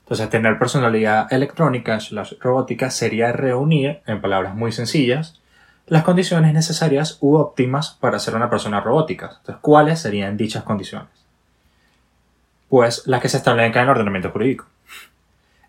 Entonces, 0.06 0.30
tener 0.30 0.56
personalidad 0.56 1.32
electrónica 1.32 1.98
slash 1.98 2.34
robótica 2.38 2.92
sería 2.92 3.32
reunir, 3.32 4.02
en 4.06 4.20
palabras 4.20 4.54
muy 4.54 4.70
sencillas, 4.70 5.40
las 5.88 6.04
condiciones 6.04 6.54
necesarias 6.54 7.18
u 7.20 7.34
óptimas 7.34 7.96
para 7.98 8.20
ser 8.20 8.36
una 8.36 8.48
persona 8.48 8.80
robótica. 8.80 9.26
Entonces, 9.38 9.56
¿cuáles 9.60 9.98
serían 9.98 10.36
dichas 10.36 10.62
condiciones? 10.62 11.08
Pues 12.68 13.02
las 13.06 13.20
que 13.20 13.28
se 13.28 13.38
establecen 13.38 13.72
en 13.72 13.82
el 13.82 13.88
ordenamiento 13.88 14.30
jurídico. 14.30 14.66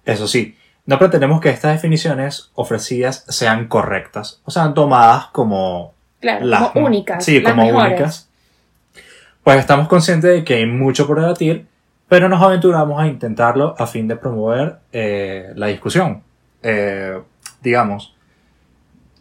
Eso 0.05 0.27
sí, 0.27 0.55
no 0.85 0.99
pretendemos 0.99 1.41
que 1.41 1.49
estas 1.49 1.73
definiciones 1.73 2.51
ofrecidas 2.53 3.25
sean 3.27 3.67
correctas 3.67 4.39
o 4.45 4.51
sean 4.51 4.75
tomadas 4.75 5.25
como, 5.31 5.95
claro, 6.19 6.71
como 6.73 6.85
únicas. 6.85 7.25
Sí, 7.25 7.41
como 7.41 7.67
únicas. 7.67 8.29
Pues 9.43 9.57
estamos 9.57 9.87
conscientes 9.87 10.31
de 10.31 10.43
que 10.43 10.55
hay 10.57 10.67
mucho 10.67 11.07
por 11.07 11.19
debatir 11.19 11.65
pero 12.07 12.29
nos 12.29 12.41
aventuramos 12.41 12.99
a 13.01 13.07
intentarlo 13.07 13.75
a 13.77 13.85
fin 13.87 14.07
de 14.07 14.15
promover 14.15 14.79
eh, 14.91 15.51
la 15.55 15.67
discusión. 15.67 16.23
Eh, 16.63 17.21
digamos, 17.61 18.15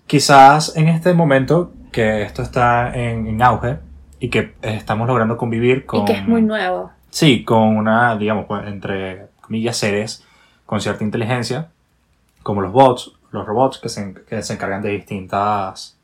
quizás 0.07 0.77
en 0.77 0.89
este 0.89 1.13
momento 1.13 1.73
que 1.91 2.23
esto 2.23 2.43
está 2.43 2.95
en, 2.95 3.43
auge 3.43 3.79
y 4.21 4.29
que 4.29 4.55
estamos 4.63 5.09
logrando 5.09 5.37
convivir 5.37 5.85
con... 5.87 6.03
Y 6.03 6.05
que 6.05 6.13
es 6.13 6.27
muy 6.27 6.43
nuevo. 6.43 6.91
Sí, 7.11 7.45
con 7.45 7.77
una, 7.77 8.17
digamos, 8.17 8.47
pues, 8.47 8.67
entre 8.67 9.29
comillas, 9.41 9.77
seres 9.77 10.25
con 10.65 10.81
cierta 10.81 11.05
inteligencia, 11.05 11.69
como 12.43 12.61
los 12.61 12.73
bots, 12.73 13.13
los 13.31 13.47
robots 13.47 13.79
que 13.79 13.89
se, 13.89 14.15
que 14.29 14.43
se 14.43 14.53
encargan 14.53 14.83
de 14.83 14.91
distintas 14.91 15.97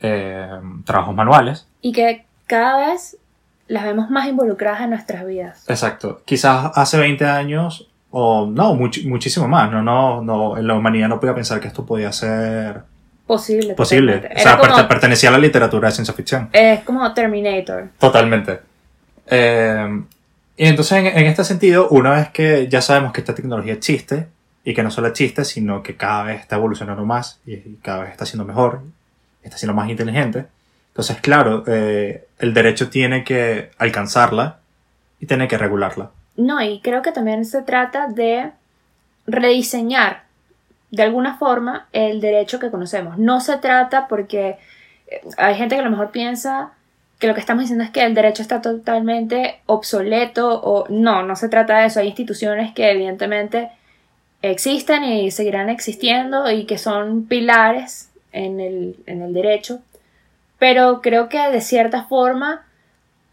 eh, 0.00 0.60
trabajos 0.84 1.14
manuales. 1.14 1.66
Y 1.80 1.92
que 1.92 2.24
cada 2.46 2.88
vez 2.88 3.16
las 3.70 3.84
vemos 3.84 4.10
más 4.10 4.26
involucradas 4.26 4.80
en 4.80 4.90
nuestras 4.90 5.24
vidas. 5.24 5.64
Exacto. 5.68 6.22
Quizás 6.24 6.72
hace 6.74 6.98
20 6.98 7.24
años, 7.24 7.88
o 8.10 8.46
no, 8.46 8.74
muchísimo 8.74 9.46
más, 9.46 9.70
no, 9.70 9.80
no, 9.80 10.20
no, 10.22 10.56
la 10.56 10.74
humanidad 10.74 11.08
no 11.08 11.20
podía 11.20 11.36
pensar 11.36 11.60
que 11.60 11.68
esto 11.68 11.86
podía 11.86 12.10
ser 12.10 12.82
posible. 13.28 13.74
Posible. 13.74 14.28
O 14.36 14.40
sea, 14.40 14.88
pertenecía 14.88 15.28
a 15.28 15.32
la 15.32 15.38
literatura 15.38 15.88
de 15.88 15.94
ciencia 15.94 16.12
ficción. 16.12 16.48
Es 16.52 16.80
como 16.80 17.14
Terminator. 17.14 17.90
Totalmente. 17.96 18.58
Eh, 19.28 20.02
y 20.56 20.66
entonces, 20.66 20.98
en, 20.98 21.06
en, 21.06 21.26
este 21.26 21.44
sentido, 21.44 21.88
una 21.90 22.10
vez 22.10 22.30
que 22.30 22.66
ya 22.66 22.82
sabemos 22.82 23.12
que 23.12 23.20
esta 23.20 23.36
tecnología 23.36 23.74
existe, 23.74 24.26
y 24.64 24.74
que 24.74 24.82
no 24.82 24.90
solo 24.90 25.06
existe, 25.06 25.44
sino 25.44 25.84
que 25.84 25.94
cada 25.94 26.24
vez 26.24 26.40
está 26.40 26.56
evolucionando 26.56 27.06
más, 27.06 27.38
y 27.46 27.56
cada 27.82 28.00
vez 28.00 28.10
está 28.10 28.26
siendo 28.26 28.44
mejor, 28.44 28.82
está 29.44 29.56
siendo 29.56 29.74
más 29.74 29.88
inteligente, 29.88 30.46
entonces, 30.90 31.20
claro, 31.20 31.64
eh, 31.66 32.26
el 32.38 32.52
derecho 32.52 32.90
tiene 32.90 33.24
que 33.24 33.70
alcanzarla 33.78 34.58
y 35.20 35.26
tiene 35.26 35.48
que 35.48 35.56
regularla. 35.56 36.10
No, 36.36 36.60
y 36.60 36.80
creo 36.80 37.02
que 37.02 37.12
también 37.12 37.44
se 37.44 37.62
trata 37.62 38.08
de 38.08 38.50
rediseñar 39.26 40.24
de 40.90 41.04
alguna 41.04 41.38
forma 41.38 41.86
el 41.92 42.20
derecho 42.20 42.58
que 42.58 42.70
conocemos. 42.70 43.18
No 43.18 43.40
se 43.40 43.58
trata 43.58 44.08
porque 44.08 44.56
eh, 45.06 45.20
hay 45.36 45.54
gente 45.54 45.76
que 45.76 45.80
a 45.80 45.84
lo 45.84 45.90
mejor 45.90 46.10
piensa 46.10 46.72
que 47.20 47.28
lo 47.28 47.34
que 47.34 47.40
estamos 47.40 47.62
diciendo 47.62 47.84
es 47.84 47.90
que 47.90 48.04
el 48.04 48.14
derecho 48.14 48.42
está 48.42 48.60
totalmente 48.60 49.60
obsoleto 49.66 50.60
o 50.60 50.86
no, 50.88 51.22
no 51.22 51.36
se 51.36 51.48
trata 51.48 51.78
de 51.78 51.86
eso. 51.86 52.00
Hay 52.00 52.08
instituciones 52.08 52.72
que 52.72 52.90
evidentemente 52.90 53.70
existen 54.42 55.04
y 55.04 55.30
seguirán 55.30 55.68
existiendo 55.68 56.50
y 56.50 56.64
que 56.64 56.78
son 56.78 57.26
pilares 57.26 58.10
en 58.32 58.58
el, 58.58 58.96
en 59.06 59.22
el 59.22 59.34
derecho 59.34 59.80
pero 60.60 61.00
creo 61.00 61.30
que 61.30 61.40
de 61.50 61.62
cierta 61.62 62.04
forma, 62.04 62.66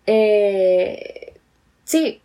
eh, 0.08 1.34
sí, 1.84 2.22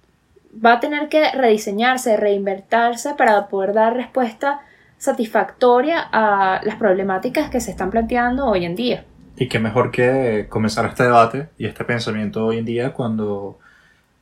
va 0.64 0.75
a 0.75 0.80
tener 0.80 1.09
que 1.09 1.28
rediseñarse, 1.32 2.16
reinvertirse 2.16 3.14
para 3.18 3.49
poder 3.49 3.75
dar 3.75 3.94
respuesta 3.94 4.61
satisfactoria 4.99 6.09
a 6.12 6.61
las 6.62 6.76
problemáticas 6.76 7.50
que 7.50 7.61
se 7.61 7.73
están 7.73 7.90
planteando 7.90 8.47
hoy 8.47 8.64
en 8.64 8.76
día. 8.76 9.04
Y 9.37 9.49
qué 9.49 9.59
mejor 9.59 9.90
que 9.90 10.47
comenzar 10.49 10.87
este 10.87 11.02
debate 11.02 11.49
y 11.59 11.66
este 11.66 11.85
pensamiento 11.85 12.47
hoy 12.47 12.59
en 12.59 12.64
día 12.64 12.92
cuando 12.92 13.59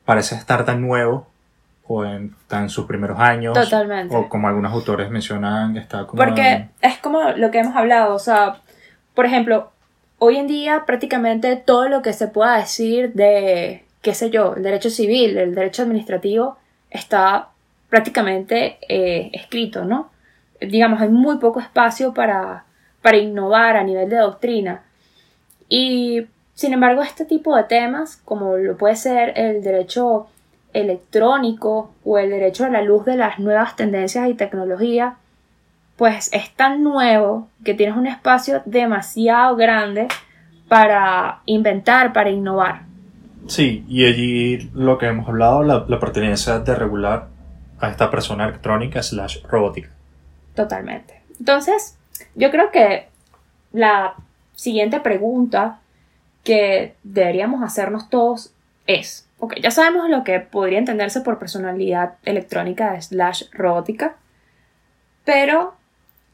parece 0.06 0.34
estar 0.34 0.64
tan 0.64 0.80
nuevo 0.80 1.26
o 1.87 2.06
en, 2.06 2.34
está 2.40 2.60
en 2.60 2.70
sus 2.70 2.87
primeros 2.87 3.18
años. 3.18 3.52
Totalmente. 3.52 4.16
O 4.16 4.30
como 4.30 4.49
algunos 4.49 4.72
autores 4.72 5.10
mencionan, 5.10 5.76
está 5.76 6.06
como... 6.06 6.22
Porque 6.22 6.68
es 6.80 6.96
como 6.99 7.32
lo 7.32 7.50
que 7.50 7.58
hemos 7.58 7.76
hablado, 7.76 8.14
o 8.14 8.18
sea, 8.18 8.62
por 9.14 9.26
ejemplo, 9.26 9.72
hoy 10.20 10.36
en 10.36 10.46
día 10.46 10.84
prácticamente 10.86 11.56
todo 11.56 11.88
lo 11.88 12.02
que 12.02 12.12
se 12.12 12.28
pueda 12.28 12.58
decir 12.58 13.12
de, 13.14 13.84
qué 14.02 14.14
sé 14.14 14.30
yo, 14.30 14.54
el 14.54 14.62
derecho 14.62 14.90
civil, 14.90 15.36
el 15.36 15.54
derecho 15.54 15.82
administrativo, 15.82 16.58
está 16.90 17.48
prácticamente 17.88 18.78
eh, 18.88 19.30
escrito, 19.32 19.84
¿no? 19.84 20.10
Digamos, 20.60 21.00
hay 21.00 21.08
muy 21.08 21.38
poco 21.38 21.58
espacio 21.58 22.12
para, 22.12 22.64
para 23.02 23.16
innovar 23.16 23.76
a 23.76 23.82
nivel 23.82 24.10
de 24.10 24.16
doctrina. 24.16 24.82
Y, 25.70 26.26
sin 26.54 26.74
embargo, 26.74 27.02
este 27.02 27.24
tipo 27.24 27.56
de 27.56 27.64
temas, 27.64 28.16
como 28.16 28.56
lo 28.58 28.76
puede 28.76 28.96
ser 28.96 29.32
el 29.36 29.62
derecho 29.62 30.28
electrónico 30.74 31.94
o 32.04 32.18
el 32.18 32.28
derecho 32.28 32.66
a 32.66 32.68
la 32.68 32.82
luz 32.82 33.06
de 33.06 33.16
las 33.16 33.38
nuevas 33.38 33.74
tendencias 33.74 34.28
y 34.28 34.34
tecnología, 34.34 35.16
pues 36.00 36.30
es 36.33 36.49
tan 36.54 36.83
nuevo 36.83 37.50
que 37.62 37.75
tienes 37.75 37.95
un 37.95 38.07
espacio 38.07 38.62
demasiado 38.64 39.54
grande 39.54 40.09
para 40.66 41.42
inventar, 41.45 42.14
para 42.14 42.30
innovar. 42.30 42.85
Sí, 43.47 43.85
y 43.87 44.07
allí 44.07 44.71
lo 44.73 44.97
que 44.97 45.09
hemos 45.09 45.28
hablado, 45.28 45.62
la, 45.62 45.85
la 45.87 46.00
pertenencia 46.00 46.59
de 46.59 46.75
regular 46.75 47.28
a 47.80 47.90
esta 47.90 48.11
persona 48.11 48.45
electrónica 48.45 49.02
slash 49.02 49.42
robótica. 49.42 49.90
Totalmente. 50.54 51.21
Entonces, 51.38 51.99
yo 52.35 52.50
creo 52.50 52.71
que 52.71 53.09
la 53.75 54.14
siguiente 54.54 55.00
pregunta 55.00 55.80
que 56.45 56.95
deberíamos 57.02 57.62
hacernos 57.62 58.09
todos 58.09 58.54
es, 58.87 59.28
ok, 59.38 59.57
ya 59.62 59.71
sabemos 59.71 60.09
lo 60.09 60.25
que 60.25 60.40
podría 60.40 60.78
entenderse 60.78 61.21
por 61.21 61.38
personalidad 61.38 62.14
electrónica 62.25 62.99
slash 63.02 63.50
robótica, 63.52 64.16
pero 65.26 65.78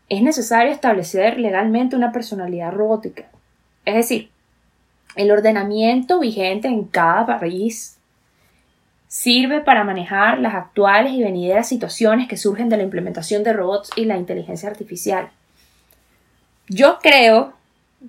es 0.09 0.23
necesario 0.23 0.73
establecer 0.73 1.39
legalmente 1.39 1.97
una 1.97 2.13
personalidad 2.13 2.73
robótica. 2.73 3.25
Es 3.85 3.95
decir, 3.95 4.31
el 5.17 5.31
ordenamiento 5.31 6.21
vigente 6.21 6.69
en 6.69 6.85
cada 6.85 7.39
país 7.39 7.99
sirve 9.09 9.61
para 9.61 9.85
manejar 9.85 10.39
las 10.39 10.55
actuales 10.55 11.13
y 11.13 11.23
venideras 11.23 11.69
situaciones 11.69 12.29
que 12.29 12.37
surgen 12.37 12.69
de 12.69 12.77
la 12.77 12.83
implementación 12.83 13.43
de 13.43 13.53
robots 13.53 13.91
y 13.97 14.05
la 14.05 14.17
inteligencia 14.17 14.69
artificial. 14.69 15.31
Yo 16.69 16.99
creo, 17.01 17.55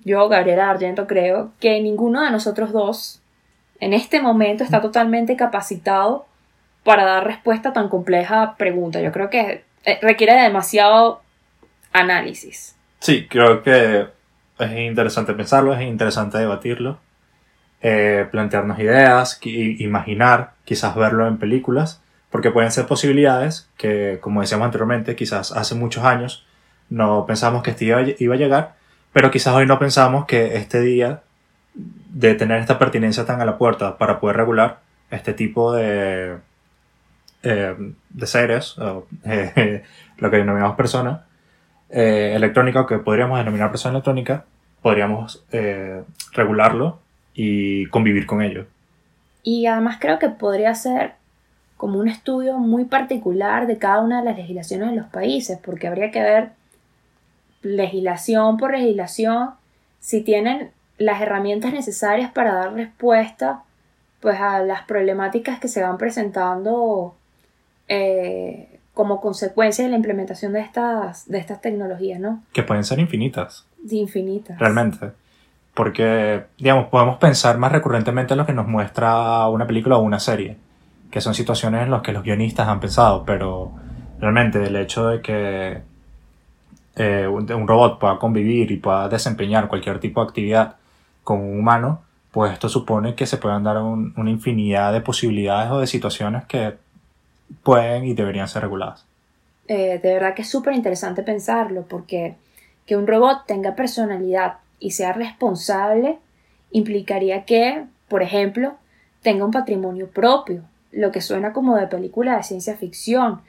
yo, 0.04 0.28
Gabriela 0.28 0.70
Argento, 0.70 1.06
creo 1.06 1.52
que 1.60 1.80
ninguno 1.80 2.22
de 2.22 2.30
nosotros 2.30 2.72
dos 2.72 3.20
en 3.80 3.92
este 3.92 4.20
momento 4.20 4.64
está 4.64 4.80
totalmente 4.80 5.36
capacitado 5.36 6.26
para 6.84 7.04
dar 7.04 7.24
respuesta 7.24 7.70
a 7.70 7.72
tan 7.72 7.88
compleja 7.88 8.56
pregunta. 8.56 9.00
Yo 9.00 9.12
creo 9.12 9.30
que 9.30 9.64
eh, 9.84 9.98
requiere 10.02 10.34
demasiado 10.34 11.22
análisis. 11.92 12.76
Sí, 13.00 13.26
creo 13.28 13.62
que 13.62 14.08
es 14.58 14.72
interesante 14.72 15.32
pensarlo, 15.34 15.74
es 15.74 15.82
interesante 15.82 16.38
debatirlo, 16.38 16.98
eh, 17.80 18.26
plantearnos 18.30 18.78
ideas, 18.78 19.38
imaginar, 19.44 20.52
quizás 20.64 20.96
verlo 20.96 21.26
en 21.28 21.38
películas, 21.38 22.02
porque 22.30 22.50
pueden 22.50 22.72
ser 22.72 22.86
posibilidades 22.86 23.70
que, 23.76 24.18
como 24.20 24.40
decíamos 24.40 24.66
anteriormente, 24.66 25.16
quizás 25.16 25.52
hace 25.52 25.74
muchos 25.74 26.04
años 26.04 26.44
no 26.90 27.24
pensamos 27.26 27.62
que 27.62 27.70
este 27.70 27.84
iba, 27.84 28.34
a 28.34 28.36
llegar, 28.36 28.74
pero 29.12 29.30
quizás 29.30 29.54
hoy 29.54 29.66
no 29.66 29.78
pensamos 29.78 30.26
que 30.26 30.56
este 30.56 30.80
día 30.80 31.22
de 31.74 32.34
tener 32.34 32.60
esta 32.60 32.78
pertinencia 32.78 33.24
tan 33.24 33.40
a 33.40 33.44
la 33.44 33.58
puerta 33.58 33.96
para 33.98 34.18
poder 34.18 34.36
regular 34.36 34.80
este 35.10 35.32
tipo 35.32 35.72
de, 35.72 36.38
eh, 37.42 37.76
seres, 38.24 38.76
eh, 39.24 39.84
lo 40.18 40.30
que 40.30 40.36
denominamos 40.38 40.76
persona 40.76 41.27
eh, 41.90 42.32
electrónica, 42.34 42.82
o 42.82 42.86
que 42.86 42.98
podríamos 42.98 43.38
denominar 43.38 43.70
persona 43.70 43.92
electrónica, 43.92 44.44
podríamos 44.82 45.44
regularlo 46.32 47.00
y 47.34 47.86
convivir 47.86 48.26
con 48.26 48.42
ello. 48.42 48.66
Y 49.42 49.66
además 49.66 49.98
creo 50.00 50.18
que 50.18 50.28
podría 50.28 50.74
ser 50.74 51.14
como 51.76 52.00
un 52.00 52.08
estudio 52.08 52.58
muy 52.58 52.84
particular 52.84 53.66
de 53.66 53.78
cada 53.78 54.00
una 54.00 54.18
de 54.18 54.24
las 54.26 54.36
legislaciones 54.36 54.90
de 54.90 54.96
los 54.96 55.06
países, 55.06 55.58
porque 55.64 55.86
habría 55.86 56.10
que 56.10 56.20
ver 56.20 56.50
legislación 57.62 58.56
por 58.56 58.72
legislación 58.72 59.50
si 60.00 60.22
tienen 60.22 60.70
las 60.98 61.20
herramientas 61.22 61.72
necesarias 61.72 62.32
para 62.32 62.54
dar 62.54 62.74
respuesta 62.74 63.62
pues 64.20 64.40
a 64.40 64.60
las 64.60 64.82
problemáticas 64.82 65.60
que 65.60 65.68
se 65.68 65.82
van 65.82 65.98
presentando 65.98 67.14
eh, 67.86 68.77
como 68.98 69.20
consecuencia 69.20 69.84
de 69.84 69.90
la 69.90 69.96
implementación 69.96 70.52
de 70.52 70.58
estas, 70.58 71.28
de 71.28 71.38
estas 71.38 71.60
tecnologías, 71.60 72.18
¿no? 72.18 72.42
Que 72.52 72.64
pueden 72.64 72.82
ser 72.82 72.98
infinitas. 72.98 73.64
Infinitas. 73.88 74.58
Realmente. 74.58 75.12
Porque, 75.72 76.46
digamos, 76.58 76.88
podemos 76.88 77.16
pensar 77.18 77.58
más 77.58 77.70
recurrentemente 77.70 78.34
en 78.34 78.38
lo 78.38 78.44
que 78.44 78.52
nos 78.52 78.66
muestra 78.66 79.46
una 79.46 79.68
película 79.68 79.98
o 79.98 80.00
una 80.00 80.18
serie, 80.18 80.56
que 81.12 81.20
son 81.20 81.32
situaciones 81.32 81.84
en 81.84 81.92
las 81.92 82.02
que 82.02 82.10
los 82.10 82.24
guionistas 82.24 82.66
han 82.66 82.80
pensado, 82.80 83.22
pero 83.24 83.70
realmente 84.18 84.66
el 84.66 84.74
hecho 84.74 85.06
de 85.06 85.22
que 85.22 85.80
eh, 86.96 87.28
un 87.28 87.68
robot 87.68 88.00
pueda 88.00 88.18
convivir 88.18 88.72
y 88.72 88.78
pueda 88.78 89.08
desempeñar 89.08 89.68
cualquier 89.68 90.00
tipo 90.00 90.20
de 90.20 90.26
actividad 90.26 90.74
con 91.22 91.38
un 91.38 91.60
humano, 91.60 92.02
pues 92.32 92.52
esto 92.52 92.68
supone 92.68 93.14
que 93.14 93.26
se 93.26 93.36
puedan 93.36 93.62
dar 93.62 93.80
una 93.80 94.28
infinidad 94.28 94.92
de 94.92 95.02
posibilidades 95.02 95.70
o 95.70 95.78
de 95.78 95.86
situaciones 95.86 96.46
que 96.46 96.87
pueden 97.62 98.04
y 98.04 98.14
deberían 98.14 98.48
ser 98.48 98.62
reguladas. 98.62 99.06
Eh, 99.68 100.00
de 100.02 100.14
verdad 100.14 100.34
que 100.34 100.42
es 100.42 100.50
súper 100.50 100.74
interesante 100.74 101.22
pensarlo, 101.22 101.82
porque 101.82 102.36
que 102.86 102.96
un 102.96 103.06
robot 103.06 103.44
tenga 103.46 103.74
personalidad 103.74 104.58
y 104.80 104.92
sea 104.92 105.12
responsable 105.12 106.18
implicaría 106.70 107.44
que, 107.44 107.84
por 108.08 108.22
ejemplo, 108.22 108.76
tenga 109.22 109.44
un 109.44 109.50
patrimonio 109.50 110.08
propio, 110.08 110.62
lo 110.90 111.12
que 111.12 111.20
suena 111.20 111.52
como 111.52 111.76
de 111.76 111.86
película 111.86 112.36
de 112.36 112.42
ciencia 112.42 112.76
ficción, 112.76 113.42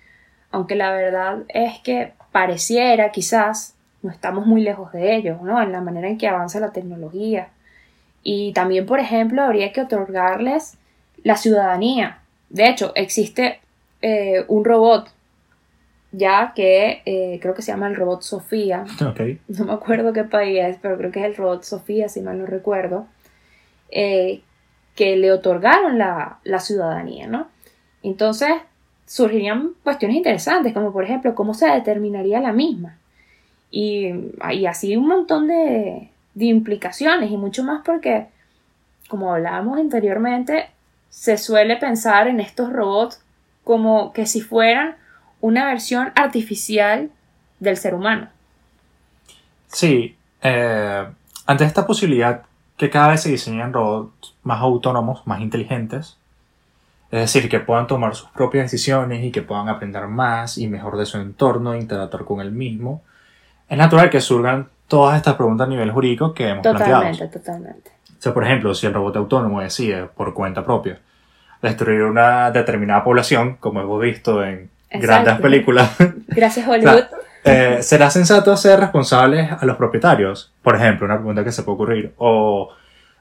aunque 0.52 0.76
la 0.76 0.92
verdad 0.92 1.40
es 1.48 1.80
que 1.80 2.14
pareciera 2.32 3.12
quizás 3.12 3.76
no 4.02 4.12
estamos 4.12 4.46
muy 4.46 4.62
lejos 4.62 4.92
de 4.92 5.16
ello, 5.16 5.40
¿no? 5.42 5.62
En 5.62 5.72
la 5.72 5.82
manera 5.82 6.08
en 6.08 6.18
que 6.18 6.28
avanza 6.28 6.60
la 6.60 6.72
tecnología. 6.72 7.50
Y 8.24 8.54
también, 8.54 8.86
por 8.86 9.00
ejemplo, 9.00 9.42
habría 9.44 9.72
que 9.72 9.82
otorgarles 9.82 10.78
la 11.24 11.36
ciudadanía. 11.36 12.20
De 12.50 12.68
hecho, 12.68 12.94
existe 12.96 13.60
eh, 14.02 14.46
un 14.48 14.64
robot 14.66 15.10
ya 16.12 16.54
que 16.56 17.02
eh, 17.06 17.40
creo 17.42 17.54
que 17.54 17.62
se 17.62 17.72
llama 17.72 17.88
el 17.88 17.96
robot 17.96 18.22
Sofía. 18.24 18.86
No 19.48 19.66
me 19.66 19.74
acuerdo 19.74 20.14
qué 20.14 20.24
país 20.24 20.60
es, 20.62 20.78
pero 20.82 20.98
creo 20.98 21.12
que 21.12 21.20
es 21.20 21.26
el 21.26 21.36
robot 21.36 21.64
Sofía, 21.64 22.10
si 22.10 22.22
mal 22.22 22.40
no 22.40 22.46
recuerdo. 22.46 23.08
Eh, 23.92 24.42
que 24.96 25.16
le 25.16 25.32
otorgaron 25.32 25.98
la, 25.98 26.40
la, 26.44 26.60
ciudadanía, 26.60 27.26
¿no? 27.26 27.48
Entonces 28.04 28.50
surgirían 29.06 29.72
cuestiones 29.84 30.18
interesantes, 30.18 30.74
como 30.74 30.92
por 30.92 31.06
ejemplo, 31.06 31.36
cómo 31.36 31.54
se 31.54 31.68
determinaría 31.68 32.42
la 32.42 32.52
misma. 32.52 32.98
Y, 33.72 34.10
y 34.52 34.66
así 34.66 34.98
un 34.98 35.08
montón 35.08 35.48
de, 35.48 36.10
de 36.34 36.46
implicaciones 36.46 37.32
y 37.32 37.38
mucho 37.38 37.64
más 37.64 37.82
porque, 37.86 38.28
como 39.08 39.34
hablábamos 39.34 39.80
anteriormente, 39.80 40.68
se 41.10 41.38
suele 41.38 41.78
pensar 41.78 42.28
en 42.28 42.40
estos 42.40 42.72
robots 42.72 43.22
como 43.64 44.14
que 44.14 44.26
si 44.26 44.42
fueran 44.42 44.96
una 45.42 45.66
versión 45.66 46.12
artificial 46.16 47.10
del 47.60 47.78
ser 47.78 47.94
humano. 47.94 48.30
Sí, 49.68 50.16
eh, 50.42 51.06
ante 51.46 51.64
esta 51.64 51.86
posibilidad 51.86 52.44
que 52.78 52.90
cada 52.90 53.10
vez 53.10 53.22
se 53.22 53.30
diseñan 53.30 53.74
robots 53.74 54.36
más 54.44 54.62
autónomos, 54.62 55.26
más 55.28 55.42
inteligentes, 55.42 56.18
es 57.12 57.20
decir, 57.20 57.50
que 57.50 57.60
puedan 57.60 57.88
tomar 57.88 58.16
sus 58.16 58.30
propias 58.30 58.66
decisiones 58.66 59.24
y 59.24 59.32
que 59.32 59.42
puedan 59.42 59.68
aprender 59.68 60.08
más 60.08 60.58
y 60.58 60.68
mejor 60.68 60.98
de 60.98 61.06
su 61.06 61.18
entorno, 61.18 61.76
interactuar 61.76 62.24
con 62.24 62.40
el 62.40 62.52
mismo, 62.52 63.02
es 63.68 63.78
natural 63.78 64.10
que 64.10 64.22
surgan 64.22 64.70
todas 64.88 65.18
estas 65.18 65.36
preguntas 65.36 65.68
a 65.68 65.70
nivel 65.70 65.92
jurídico 65.92 66.34
que 66.34 66.50
hemos 66.50 66.64
planteado. 66.64 66.94
Totalmente, 66.94 67.28
totalmente. 67.28 67.92
O 68.18 68.22
sea, 68.22 68.34
por 68.34 68.44
ejemplo, 68.44 68.74
si 68.74 68.88
el 68.88 68.94
robot 68.94 69.16
autónomo 69.16 69.62
decide 69.62 70.06
por 70.06 70.34
cuenta 70.34 70.64
propia 70.64 71.00
destruir 71.62 72.04
una 72.04 72.52
determinada 72.52 73.04
población, 73.04 73.58
como 73.60 73.82
hemos 73.82 74.02
visto 74.02 74.44
en 74.44 74.70
grandes 74.92 75.40
películas. 75.40 75.96
Gracias, 76.28 76.68
Hollywood. 76.68 77.04
Eh, 77.44 77.80
¿Será 77.82 78.10
sensato 78.10 78.56
ser 78.58 78.80
responsables 78.80 79.52
a 79.52 79.66
los 79.66 79.78
propietarios? 79.78 80.52
Por 80.62 80.76
ejemplo, 80.76 81.06
una 81.06 81.16
pregunta 81.16 81.44
que 81.44 81.52
se 81.52 81.64
puede 81.64 81.76
ocurrir. 81.76 82.14
O 82.18 82.70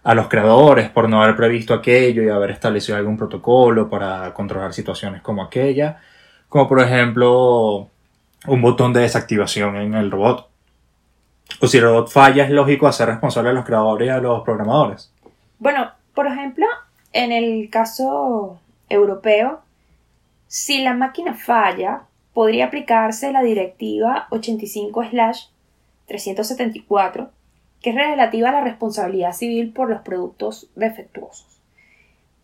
a 0.05 0.15
los 0.15 0.29
creadores 0.29 0.89
por 0.89 1.09
no 1.09 1.23
haber 1.23 1.37
previsto 1.37 1.75
aquello 1.75 2.23
y 2.23 2.29
haber 2.29 2.51
establecido 2.51 2.97
algún 2.97 3.17
protocolo 3.17 3.89
para 3.89 4.33
controlar 4.33 4.73
situaciones 4.73 5.23
como 5.23 5.43
aquella. 5.43 5.99
Como 6.49 6.69
por 6.69 6.81
ejemplo 6.81 7.89
un 8.47 8.63
botón 8.63 8.93
de 8.93 9.01
desactivación 9.01 9.77
en 9.77 9.95
el 9.95 10.11
robot. 10.11 10.49
O 11.61 11.67
si 11.67 11.79
el 11.79 11.85
robot 11.85 12.09
falla, 12.09 12.45
es 12.45 12.51
lógico 12.51 12.87
hacer 12.87 13.09
responsable 13.09 13.51
a 13.51 13.53
los 13.53 13.65
creadores 13.65 14.07
y 14.07 14.11
a 14.11 14.19
los 14.19 14.43
programadores. 14.43 15.13
Bueno, 15.59 15.91
por 16.15 16.27
ejemplo, 16.27 16.67
en 17.19 17.33
el 17.33 17.69
caso 17.69 18.61
europeo, 18.89 19.61
si 20.47 20.81
la 20.83 20.95
máquina 20.95 21.35
falla, 21.35 22.03
podría 22.33 22.67
aplicarse 22.67 23.33
la 23.33 23.43
directiva 23.43 24.29
85-374, 24.31 27.31
que 27.83 27.91
es 27.91 27.97
relativa 27.97 28.51
a 28.51 28.53
la 28.53 28.61
responsabilidad 28.61 29.33
civil 29.33 29.73
por 29.73 29.91
los 29.91 30.03
productos 30.03 30.69
defectuosos. 30.77 31.61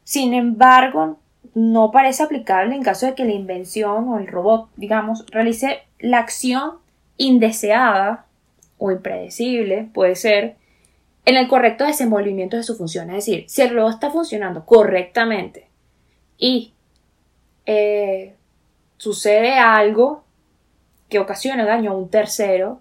Sin 0.02 0.34
embargo, 0.34 1.18
no 1.54 1.92
parece 1.92 2.24
aplicable 2.24 2.74
en 2.74 2.82
caso 2.82 3.06
de 3.06 3.14
que 3.14 3.24
la 3.24 3.32
invención 3.32 4.08
o 4.08 4.18
el 4.18 4.26
robot, 4.26 4.70
digamos, 4.74 5.24
realice 5.30 5.82
la 6.00 6.18
acción 6.18 6.78
indeseada 7.16 8.26
o 8.78 8.90
impredecible, 8.90 9.88
puede 9.94 10.16
ser, 10.16 10.56
en 11.24 11.37
el 11.37 11.48
correcto 11.48 11.84
desenvolvimiento 11.84 12.56
de 12.56 12.62
su 12.62 12.76
función. 12.76 13.10
Es 13.10 13.26
decir, 13.26 13.44
si 13.48 13.62
el 13.62 13.74
robot 13.74 13.94
está 13.94 14.10
funcionando 14.10 14.64
correctamente 14.64 15.68
y 16.37 16.74
eh, 17.66 18.34
sucede 18.96 19.54
algo 19.58 20.24
que 21.08 21.18
ocasiona 21.18 21.64
daño 21.64 21.92
a 21.92 21.96
un 21.96 22.10
tercero, 22.10 22.80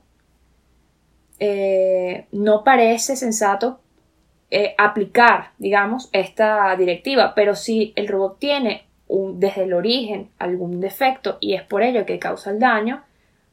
eh, 1.39 2.27
no 2.31 2.63
parece 2.63 3.15
sensato 3.15 3.79
eh, 4.49 4.75
aplicar, 4.77 5.51
digamos, 5.57 6.09
esta 6.11 6.75
directiva. 6.75 7.33
Pero 7.35 7.55
si 7.55 7.93
el 7.95 8.07
robot 8.07 8.39
tiene 8.39 8.85
un, 9.07 9.39
desde 9.39 9.63
el 9.63 9.73
origen 9.73 10.29
algún 10.39 10.79
defecto 10.79 11.37
y 11.39 11.53
es 11.53 11.63
por 11.63 11.81
ello 11.81 12.05
que 12.05 12.19
causa 12.19 12.51
el 12.51 12.59
daño, 12.59 13.03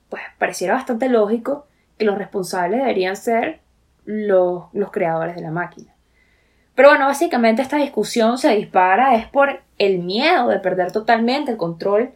pues 0.09 0.23
pareciera 0.39 0.75
bastante 0.75 1.09
lógico 1.09 1.67
que 1.97 2.05
los 2.05 2.19
responsables 2.19 2.81
deberían 2.81 3.17
ser 3.17 3.61
los, 4.11 4.91
creadores 4.91 5.37
de 5.37 5.43
la 5.43 5.51
máquina. 5.51 5.95
Pero 6.75 6.91
bueno, 6.91 7.07
básicamente 7.07 7.63
esta 7.63 7.77
discusión 7.77 8.39
se 8.39 8.55
dispara 8.57 9.15
es 9.15 9.27
por 9.27 9.61
el 9.79 9.99
miedo 9.99 10.49
de 10.49 10.59
perder 10.59 10.93
totalmente 10.93 11.53
el 11.53 11.57
control 11.57 12.11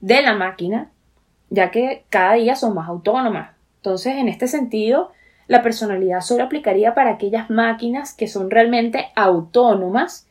de 0.00 0.22
la 0.22 0.34
máquina 0.34 0.90
ya 1.50 1.70
que 1.72 2.04
cada 2.08 2.34
día 2.34 2.54
son 2.54 2.74
más 2.74 2.88
autónomas. 2.88 3.50
Entonces, 3.76 4.14
en 4.16 4.28
este 4.28 4.46
sentido, 4.46 5.10
la 5.48 5.62
personalidad 5.62 6.20
solo 6.20 6.44
aplicaría 6.44 6.94
para 6.94 7.10
aquellas 7.10 7.50
máquinas 7.50 8.14
que 8.14 8.28
son 8.28 8.50
realmente 8.50 9.08
autónomas 9.16 10.28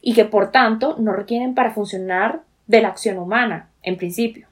y 0.00 0.14
que 0.14 0.24
por 0.24 0.50
tanto 0.50 0.96
no 0.98 1.12
requieren 1.12 1.54
para 1.54 1.72
funcionar 1.72 2.40
de 2.66 2.80
la 2.80 2.88
acción 2.88 3.18
humana, 3.18 3.68
en 3.82 3.98
principio. 3.98 4.48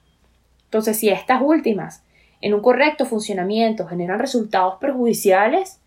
Entonces, 0.65 0.99
si 0.99 1.09
estas 1.09 1.41
últimas, 1.43 2.05
en 2.43 2.55
un 2.55 2.61
correcto 2.61 3.07
funcionamiento, 3.07 3.87
generan 3.87 4.19
resultados 4.19 4.77
perjudiciales, 4.79 5.81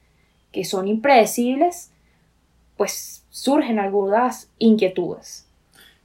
que 0.54 0.64
son 0.64 0.88
impredecibles, 0.88 1.92
pues 2.78 3.26
surgen 3.30 3.80
algunas 3.80 4.50
inquietudes. 4.60 5.46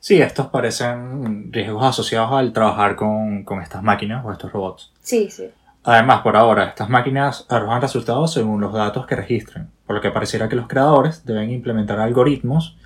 Sí, 0.00 0.20
estos 0.20 0.46
parecen 0.48 1.52
riesgos 1.52 1.84
asociados 1.84 2.32
al 2.32 2.52
trabajar 2.52 2.96
con, 2.96 3.44
con 3.44 3.62
estas 3.62 3.82
máquinas 3.82 4.24
o 4.24 4.32
estos 4.32 4.50
robots. 4.50 4.92
Sí, 5.02 5.30
sí. 5.30 5.50
Además, 5.84 6.22
por 6.22 6.36
ahora, 6.36 6.64
estas 6.64 6.88
máquinas 6.88 7.46
arrojan 7.48 7.82
resultados 7.82 8.32
según 8.32 8.60
los 8.60 8.72
datos 8.72 9.06
que 9.06 9.16
registren, 9.16 9.70
por 9.86 9.96
lo 9.96 10.02
que 10.02 10.10
pareciera 10.10 10.48
que 10.48 10.56
los 10.56 10.66
creadores 10.66 11.24
deben 11.24 11.50
implementar 11.50 12.00
algoritmos 12.00 12.76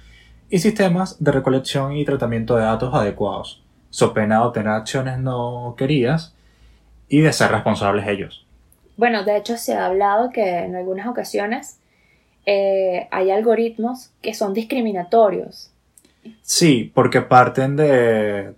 y 0.50 0.58
sistemas 0.58 1.22
de 1.22 1.32
recolección 1.32 1.96
y 1.96 2.04
tratamiento 2.04 2.56
de 2.56 2.64
datos 2.64 2.94
adecuados, 2.94 3.62
so 3.90 4.12
pena 4.12 4.36
de 4.36 4.44
obtener 4.44 4.72
acciones 4.72 5.18
no 5.18 5.74
queridas 5.76 6.34
y 7.08 7.20
de 7.20 7.32
ser 7.32 7.50
responsables 7.50 8.06
ellos. 8.06 8.41
Bueno, 9.02 9.24
de 9.24 9.36
hecho 9.36 9.56
se 9.56 9.74
ha 9.74 9.86
hablado 9.86 10.30
que 10.30 10.58
en 10.60 10.76
algunas 10.76 11.08
ocasiones 11.08 11.80
eh, 12.46 13.08
hay 13.10 13.32
algoritmos 13.32 14.10
que 14.22 14.32
son 14.32 14.54
discriminatorios. 14.54 15.72
Sí, 16.42 16.92
porque 16.94 17.20
parten 17.20 17.74
de, 17.74 18.54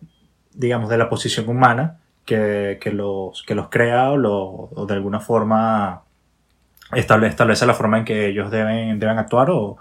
digamos, 0.53 0.91
de 0.91 0.99
la 0.99 1.09
posición 1.09 1.49
humana 1.49 1.97
que, 2.27 2.79
que 2.79 2.91
los, 2.91 3.43
que 3.47 3.55
los 3.55 3.71
crea 3.71 4.11
o, 4.11 4.19
lo, 4.19 4.35
o 4.75 4.85
de 4.87 4.93
alguna 4.93 5.19
forma 5.21 6.03
establece, 6.93 7.31
establece 7.31 7.65
la 7.65 7.73
forma 7.73 7.97
en 8.01 8.05
que 8.05 8.27
ellos 8.27 8.51
deben, 8.51 8.99
deben 8.99 9.17
actuar 9.19 9.49
o 9.51 9.79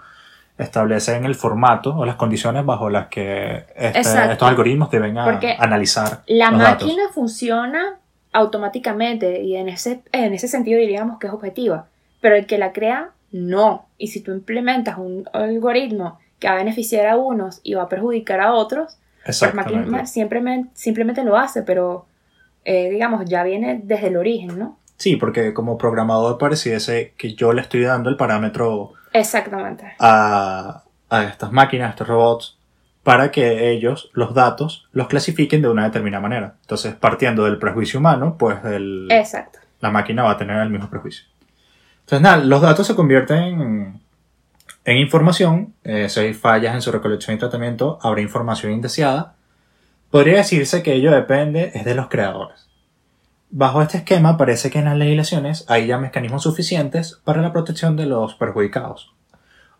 establecen 0.56 1.26
el 1.26 1.34
formato 1.34 1.94
o 1.94 2.06
las 2.06 2.16
condiciones 2.16 2.64
bajo 2.64 2.88
las 2.88 3.08
que 3.08 3.66
este- 3.76 4.00
estos 4.32 4.48
algoritmos 4.48 4.90
deben 4.90 5.18
a- 5.18 5.38
analizar 5.58 6.22
La 6.26 6.50
los 6.50 6.60
datos. 6.60 6.86
máquina 6.88 7.02
funciona 7.12 7.98
automáticamente 8.34 9.42
y 9.42 9.56
en 9.56 9.68
ese, 9.68 10.02
en 10.12 10.34
ese 10.34 10.48
sentido 10.48 10.78
diríamos 10.78 11.18
que 11.18 11.28
es 11.28 11.32
objetiva, 11.32 11.86
pero 12.20 12.36
el 12.36 12.46
que 12.46 12.58
la 12.58 12.72
crea 12.72 13.12
no. 13.30 13.86
Y 13.96 14.08
si 14.08 14.20
tú 14.20 14.32
implementas 14.32 14.98
un 14.98 15.28
algoritmo 15.32 16.18
que 16.38 16.48
va 16.48 16.54
a 16.54 16.58
beneficiar 16.58 17.06
a 17.06 17.16
unos 17.16 17.60
y 17.62 17.74
va 17.74 17.84
a 17.84 17.88
perjudicar 17.88 18.40
a 18.40 18.52
otros, 18.52 18.98
pues 19.24 19.40
simplemente 20.74 21.24
lo 21.24 21.36
hace, 21.36 21.62
pero 21.62 22.06
eh, 22.64 22.90
digamos 22.90 23.24
ya 23.24 23.44
viene 23.44 23.80
desde 23.82 24.08
el 24.08 24.16
origen, 24.16 24.58
¿no? 24.58 24.78
Sí, 24.96 25.16
porque 25.16 25.54
como 25.54 25.78
programador 25.78 26.36
pareciese 26.36 27.14
que 27.16 27.34
yo 27.34 27.52
le 27.52 27.62
estoy 27.62 27.82
dando 27.82 28.10
el 28.10 28.16
parámetro 28.16 28.92
Exactamente. 29.12 29.94
a, 29.98 30.82
a 31.08 31.24
estas 31.24 31.52
máquinas, 31.52 31.88
a 31.88 31.90
estos 31.90 32.08
robots, 32.08 32.58
para 33.04 33.30
que 33.30 33.70
ellos 33.70 34.10
los 34.14 34.34
datos 34.34 34.88
los 34.92 35.06
clasifiquen 35.06 35.62
de 35.62 35.68
una 35.68 35.84
determinada 35.84 36.22
manera. 36.22 36.54
Entonces, 36.62 36.94
partiendo 36.94 37.44
del 37.44 37.58
prejuicio 37.58 38.00
humano, 38.00 38.36
pues 38.38 38.64
el, 38.64 39.06
Exacto. 39.12 39.60
la 39.80 39.90
máquina 39.92 40.24
va 40.24 40.32
a 40.32 40.36
tener 40.36 40.56
el 40.60 40.70
mismo 40.70 40.90
prejuicio. 40.90 41.26
Entonces, 42.00 42.22
nada, 42.22 42.38
los 42.38 42.60
datos 42.60 42.86
se 42.86 42.94
convierten 42.96 43.60
en, 43.60 44.00
en 44.84 44.96
información. 44.98 45.74
eh, 45.84 46.08
si 46.08 46.20
hay 46.20 46.34
fallas 46.34 46.74
en 46.74 46.82
su 46.82 46.90
recolección 46.90 47.36
y 47.36 47.38
tratamiento, 47.38 47.98
habrá 48.02 48.20
información 48.20 48.72
indeseada. 48.72 49.36
Podría 50.10 50.36
decirse 50.38 50.82
que 50.82 50.94
ello 50.94 51.10
depende 51.12 51.70
es 51.74 51.84
de 51.84 51.94
los 51.94 52.08
creadores. 52.08 52.68
Bajo 53.50 53.82
este 53.82 53.98
esquema, 53.98 54.36
parece 54.36 54.70
que 54.70 54.80
en 54.80 54.86
las 54.86 54.96
legislaciones 54.96 55.64
hay 55.68 55.86
ya 55.86 55.96
mecanismos 55.98 56.42
suficientes 56.42 57.20
para 57.24 57.40
la 57.40 57.52
protección 57.52 57.96
de 57.96 58.06
los 58.06 58.34
perjudicados, 58.34 59.13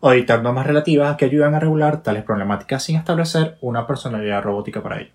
o 0.07 0.11
dictar 0.11 0.43
normas 0.43 0.67
relativas 0.67 1.17
que 1.17 1.25
ayudan 1.25 1.55
a 1.55 1.59
regular 1.59 2.03
tales 2.03 2.23
problemáticas 2.23 2.83
sin 2.83 2.95
establecer 2.95 3.57
una 3.61 3.87
personalidad 3.87 4.43
robótica 4.43 4.83
para 4.83 5.01
ello. 5.01 5.09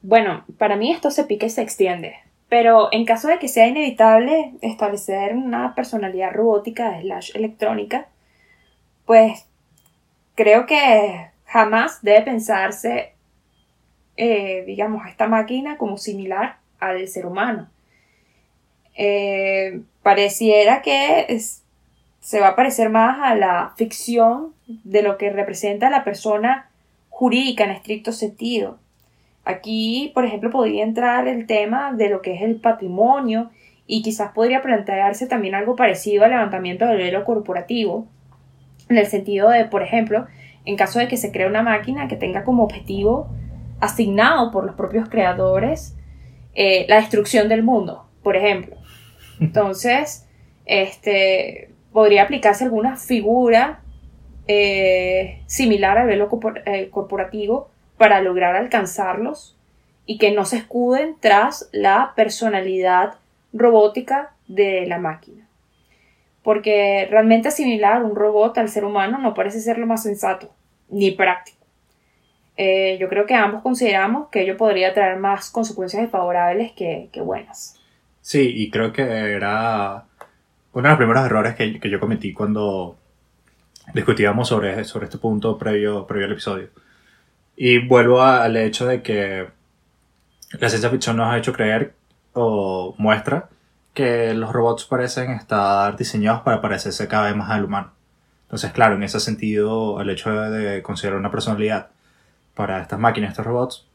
Bueno, 0.00 0.46
para 0.56 0.76
mí 0.76 0.90
esto 0.90 1.10
se 1.10 1.24
pica 1.24 1.44
y 1.44 1.50
se 1.50 1.60
extiende. 1.60 2.14
Pero 2.48 2.88
en 2.90 3.04
caso 3.04 3.28
de 3.28 3.38
que 3.38 3.48
sea 3.48 3.66
inevitable 3.66 4.54
establecer 4.62 5.34
una 5.34 5.74
personalidad 5.74 6.32
robótica 6.32 6.98
slash 7.02 7.32
electrónica, 7.36 8.08
pues 9.04 9.44
creo 10.34 10.64
que 10.64 11.26
jamás 11.44 12.00
debe 12.00 12.22
pensarse, 12.22 13.12
eh, 14.16 14.64
digamos, 14.66 15.04
a 15.04 15.10
esta 15.10 15.26
máquina 15.26 15.76
como 15.76 15.98
similar 15.98 16.56
al 16.80 17.06
ser 17.08 17.26
humano. 17.26 17.68
Eh, 18.96 19.82
pareciera 20.02 20.80
que 20.80 21.26
se 22.20 22.40
va 22.40 22.48
a 22.48 22.56
parecer 22.56 22.90
más 22.90 23.18
a 23.20 23.34
la 23.34 23.72
ficción 23.76 24.52
de 24.66 25.02
lo 25.02 25.16
que 25.18 25.30
representa 25.30 25.90
la 25.90 26.04
persona 26.04 26.70
jurídica 27.08 27.64
en 27.64 27.70
estricto 27.70 28.12
sentido. 28.12 28.78
Aquí, 29.44 30.12
por 30.14 30.24
ejemplo, 30.24 30.50
podría 30.50 30.84
entrar 30.84 31.26
el 31.26 31.46
tema 31.46 31.92
de 31.92 32.10
lo 32.10 32.20
que 32.20 32.34
es 32.34 32.42
el 32.42 32.56
patrimonio 32.56 33.50
y 33.86 34.02
quizás 34.02 34.32
podría 34.32 34.62
plantearse 34.62 35.26
también 35.26 35.54
algo 35.54 35.74
parecido 35.74 36.24
al 36.24 36.30
levantamiento 36.30 36.86
del 36.86 36.98
velo 36.98 37.24
corporativo, 37.24 38.06
en 38.88 38.98
el 38.98 39.06
sentido 39.06 39.48
de, 39.48 39.64
por 39.64 39.82
ejemplo, 39.82 40.26
en 40.64 40.76
caso 40.76 40.98
de 40.98 41.08
que 41.08 41.16
se 41.16 41.32
cree 41.32 41.46
una 41.46 41.62
máquina 41.62 42.08
que 42.08 42.16
tenga 42.16 42.44
como 42.44 42.64
objetivo 42.64 43.30
asignado 43.80 44.50
por 44.50 44.64
los 44.64 44.74
propios 44.74 45.08
creadores 45.08 45.96
eh, 46.54 46.86
la 46.88 46.96
destrucción 46.96 47.48
del 47.48 47.62
mundo, 47.62 48.06
por 48.22 48.36
ejemplo. 48.36 48.76
Entonces, 49.40 50.28
este, 50.66 51.70
podría 51.92 52.24
aplicarse 52.24 52.64
alguna 52.64 52.96
figura 52.96 53.80
eh, 54.46 55.42
similar 55.46 55.98
al 55.98 56.06
velo 56.06 56.28
eh, 56.64 56.88
corporativo 56.90 57.70
para 57.98 58.22
lograr 58.22 58.56
alcanzarlos 58.56 59.56
y 60.06 60.16
que 60.16 60.30
no 60.30 60.46
se 60.46 60.56
escuden 60.56 61.16
tras 61.20 61.68
la 61.72 62.12
personalidad 62.16 63.16
robótica 63.52 64.32
de 64.46 64.86
la 64.86 64.98
máquina. 64.98 65.46
Porque 66.42 67.06
realmente 67.10 67.48
asimilar 67.48 68.02
un 68.02 68.16
robot 68.16 68.56
al 68.56 68.70
ser 68.70 68.84
humano 68.84 69.18
no 69.18 69.34
parece 69.34 69.60
ser 69.60 69.78
lo 69.78 69.86
más 69.86 70.02
sensato 70.02 70.50
ni 70.88 71.10
práctico. 71.10 71.58
Eh, 72.56 72.96
yo 72.98 73.08
creo 73.08 73.26
que 73.26 73.34
ambos 73.34 73.62
consideramos 73.62 74.30
que 74.30 74.40
ello 74.40 74.56
podría 74.56 74.94
traer 74.94 75.18
más 75.18 75.50
consecuencias 75.50 76.02
desfavorables 76.02 76.72
que, 76.72 77.10
que 77.12 77.20
buenas. 77.20 77.78
Sí, 78.22 78.50
y 78.56 78.70
creo 78.70 78.92
que 78.92 79.02
era 79.02 80.07
uno 80.72 80.82
de 80.84 80.88
los 80.90 80.98
primeros 80.98 81.24
errores 81.24 81.54
que, 81.54 81.80
que 81.80 81.90
yo 81.90 81.98
cometí 82.00 82.32
cuando 82.32 82.96
discutíamos 83.94 84.48
sobre, 84.48 84.84
sobre 84.84 85.06
este 85.06 85.18
punto 85.18 85.56
previo, 85.58 86.06
previo 86.06 86.26
al 86.26 86.32
episodio. 86.32 86.68
Y 87.56 87.86
vuelvo 87.86 88.20
a- 88.22 88.44
al 88.44 88.56
hecho 88.56 88.86
de 88.86 89.02
que 89.02 89.48
la 90.60 90.68
ciencia 90.68 90.90
ficción 90.90 91.16
nos 91.16 91.32
ha 91.32 91.38
hecho 91.38 91.52
creer 91.52 91.94
o 92.34 92.94
muestra 92.98 93.48
que 93.94 94.32
los 94.34 94.52
robots 94.52 94.84
parecen 94.84 95.30
estar 95.32 95.96
diseñados 95.96 96.42
para 96.42 96.60
parecerse 96.60 97.08
cada 97.08 97.24
vez 97.26 97.36
más 97.36 97.50
al 97.50 97.64
humano. 97.64 97.92
Entonces, 98.42 98.70
claro, 98.72 98.94
en 98.94 99.02
ese 99.02 99.20
sentido, 99.20 100.00
el 100.00 100.08
hecho 100.10 100.30
de, 100.30 100.58
de 100.58 100.82
considerar 100.82 101.18
una 101.18 101.30
personalidad 101.30 101.88
para 102.54 102.80
estas 102.80 102.98
máquinas, 102.98 103.30
estos 103.32 103.44
robots, 103.46 103.86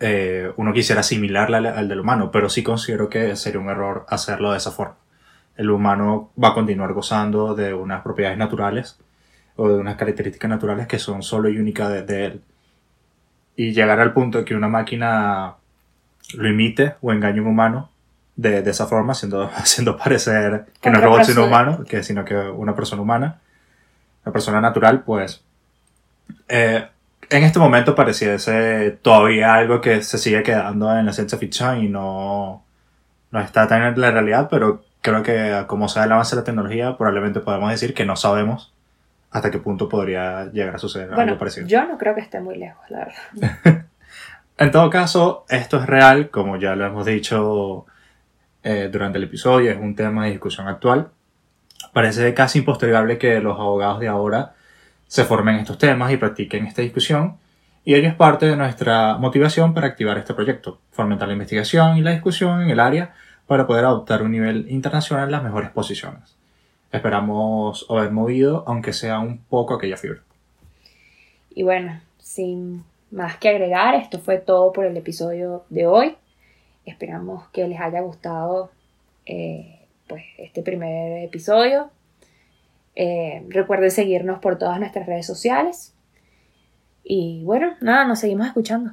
eh, 0.00 0.50
uno 0.56 0.72
quisiera 0.72 1.00
asimilarla 1.02 1.58
al, 1.58 1.66
al 1.66 1.88
del 1.88 2.00
humano, 2.00 2.30
pero 2.32 2.48
sí 2.48 2.62
considero 2.62 3.08
que 3.08 3.36
sería 3.36 3.60
un 3.60 3.68
error 3.68 4.04
hacerlo 4.08 4.50
de 4.52 4.58
esa 4.58 4.72
forma. 4.72 4.96
El 5.56 5.70
humano 5.70 6.30
va 6.42 6.48
a 6.48 6.54
continuar 6.54 6.92
gozando 6.92 7.54
de 7.54 7.74
unas 7.74 8.02
propiedades 8.02 8.38
naturales 8.38 8.98
o 9.56 9.68
de 9.68 9.74
unas 9.74 9.96
características 9.96 10.48
naturales 10.48 10.86
que 10.86 10.98
son 10.98 11.22
solo 11.22 11.48
y 11.48 11.58
únicas 11.58 11.90
de, 11.90 12.02
de 12.02 12.24
él. 12.26 12.42
Y 13.56 13.72
llegar 13.72 14.00
al 14.00 14.12
punto 14.12 14.38
de 14.38 14.44
que 14.44 14.54
una 14.54 14.68
máquina 14.68 15.56
lo 16.34 16.48
imite 16.48 16.94
o 17.00 17.12
engañe 17.12 17.38
a 17.38 17.42
un 17.42 17.48
humano 17.48 17.90
de, 18.36 18.62
de 18.62 18.70
esa 18.70 18.86
forma, 18.86 19.12
haciendo, 19.12 19.42
haciendo 19.54 19.96
parecer 19.96 20.66
que 20.80 20.90
no 20.90 20.98
es 20.98 21.04
robot 21.04 21.24
sino 21.24 21.46
humano, 21.46 21.84
que, 21.84 22.02
sino 22.02 22.24
que 22.24 22.34
una 22.36 22.74
persona 22.74 23.02
humana, 23.02 23.40
una 24.24 24.32
persona 24.32 24.60
natural, 24.60 25.02
pues 25.02 25.42
eh, 26.48 26.86
en 27.30 27.44
este 27.44 27.58
momento 27.58 27.94
pareciese 27.94 28.98
todavía 29.02 29.54
algo 29.54 29.80
que 29.80 30.02
se 30.02 30.18
sigue 30.18 30.42
quedando 30.42 30.94
en 30.96 31.06
la 31.06 31.12
ciencia 31.12 31.38
ficción 31.38 31.82
y 31.82 31.88
no, 31.88 32.64
no 33.30 33.40
está 33.40 33.66
tan 33.66 33.82
en 33.82 34.00
la 34.00 34.10
realidad, 34.10 34.48
pero 34.50 34.84
creo 35.02 35.22
que 35.22 35.64
como 35.66 35.88
sea 35.88 36.04
el 36.04 36.12
avance 36.12 36.34
de 36.34 36.40
la 36.40 36.44
tecnología, 36.44 36.96
probablemente 36.96 37.40
podemos 37.40 37.70
decir 37.70 37.92
que 37.92 38.06
no 38.06 38.16
sabemos 38.16 38.72
hasta 39.30 39.50
qué 39.50 39.58
punto 39.58 39.88
podría 39.88 40.46
llegar 40.52 40.74
a 40.74 40.78
suceder 40.78 41.08
Bueno, 41.08 41.22
algo 41.22 41.38
parecido. 41.38 41.66
yo 41.66 41.84
no 41.86 41.98
creo 41.98 42.14
que 42.14 42.20
esté 42.22 42.40
muy 42.40 42.56
lejos, 42.56 42.82
la 42.88 42.98
verdad. 43.34 43.84
En 44.58 44.70
todo 44.70 44.90
caso, 44.90 45.44
esto 45.48 45.78
es 45.80 45.86
real, 45.86 46.28
como 46.30 46.56
ya 46.56 46.76
lo 46.76 46.86
hemos 46.86 47.04
dicho 47.06 47.86
eh, 48.62 48.90
durante 48.92 49.18
el 49.18 49.24
episodio, 49.24 49.72
es 49.72 49.78
un 49.78 49.96
tema 49.96 50.24
de 50.24 50.30
discusión 50.32 50.68
actual. 50.68 51.08
Parece 51.92 52.32
casi 52.34 52.60
impostergable 52.60 53.18
que 53.18 53.40
los 53.40 53.58
abogados 53.58 53.98
de 53.98 54.08
ahora 54.08 54.52
se 55.08 55.24
formen 55.24 55.56
en 55.56 55.60
estos 55.62 55.78
temas 55.78 56.12
y 56.12 56.16
practiquen 56.16 56.66
esta 56.66 56.82
discusión. 56.82 57.38
y 57.84 57.94
ello 57.94 58.06
es 58.08 58.14
parte 58.14 58.46
de 58.46 58.54
nuestra 58.56 59.16
motivación 59.16 59.74
para 59.74 59.88
activar 59.88 60.16
este 60.18 60.34
proyecto, 60.34 60.78
fomentar 60.92 61.26
la 61.26 61.32
investigación 61.34 61.96
y 61.96 62.02
la 62.02 62.12
discusión 62.12 62.62
en 62.62 62.70
el 62.70 62.78
área 62.78 63.14
para 63.52 63.66
poder 63.66 63.84
adoptar 63.84 64.22
un 64.22 64.32
nivel 64.32 64.64
internacional 64.70 65.30
las 65.30 65.42
mejores 65.42 65.68
posiciones. 65.68 66.38
Esperamos 66.90 67.84
haber 67.90 68.10
movido, 68.10 68.64
aunque 68.66 68.94
sea 68.94 69.18
un 69.18 69.40
poco, 69.44 69.74
aquella 69.74 69.98
fibra. 69.98 70.22
Y 71.50 71.62
bueno, 71.62 72.00
sin 72.16 72.82
más 73.10 73.36
que 73.36 73.50
agregar, 73.50 73.94
esto 73.94 74.18
fue 74.18 74.38
todo 74.38 74.72
por 74.72 74.86
el 74.86 74.96
episodio 74.96 75.66
de 75.68 75.86
hoy. 75.86 76.16
Esperamos 76.86 77.46
que 77.48 77.68
les 77.68 77.78
haya 77.78 78.00
gustado 78.00 78.70
eh, 79.26 79.80
pues, 80.08 80.24
este 80.38 80.62
primer 80.62 81.22
episodio. 81.22 81.90
Eh, 82.96 83.44
recuerden 83.50 83.90
seguirnos 83.90 84.38
por 84.38 84.56
todas 84.56 84.80
nuestras 84.80 85.04
redes 85.04 85.26
sociales. 85.26 85.92
Y 87.04 87.42
bueno, 87.44 87.74
nada, 87.82 88.06
nos 88.06 88.20
seguimos 88.20 88.46
escuchando. 88.46 88.92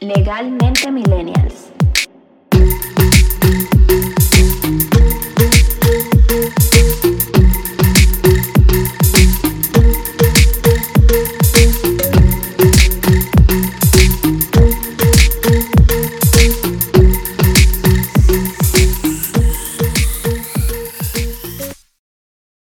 Legalmente 0.00 0.90
Millennials. 0.90 1.72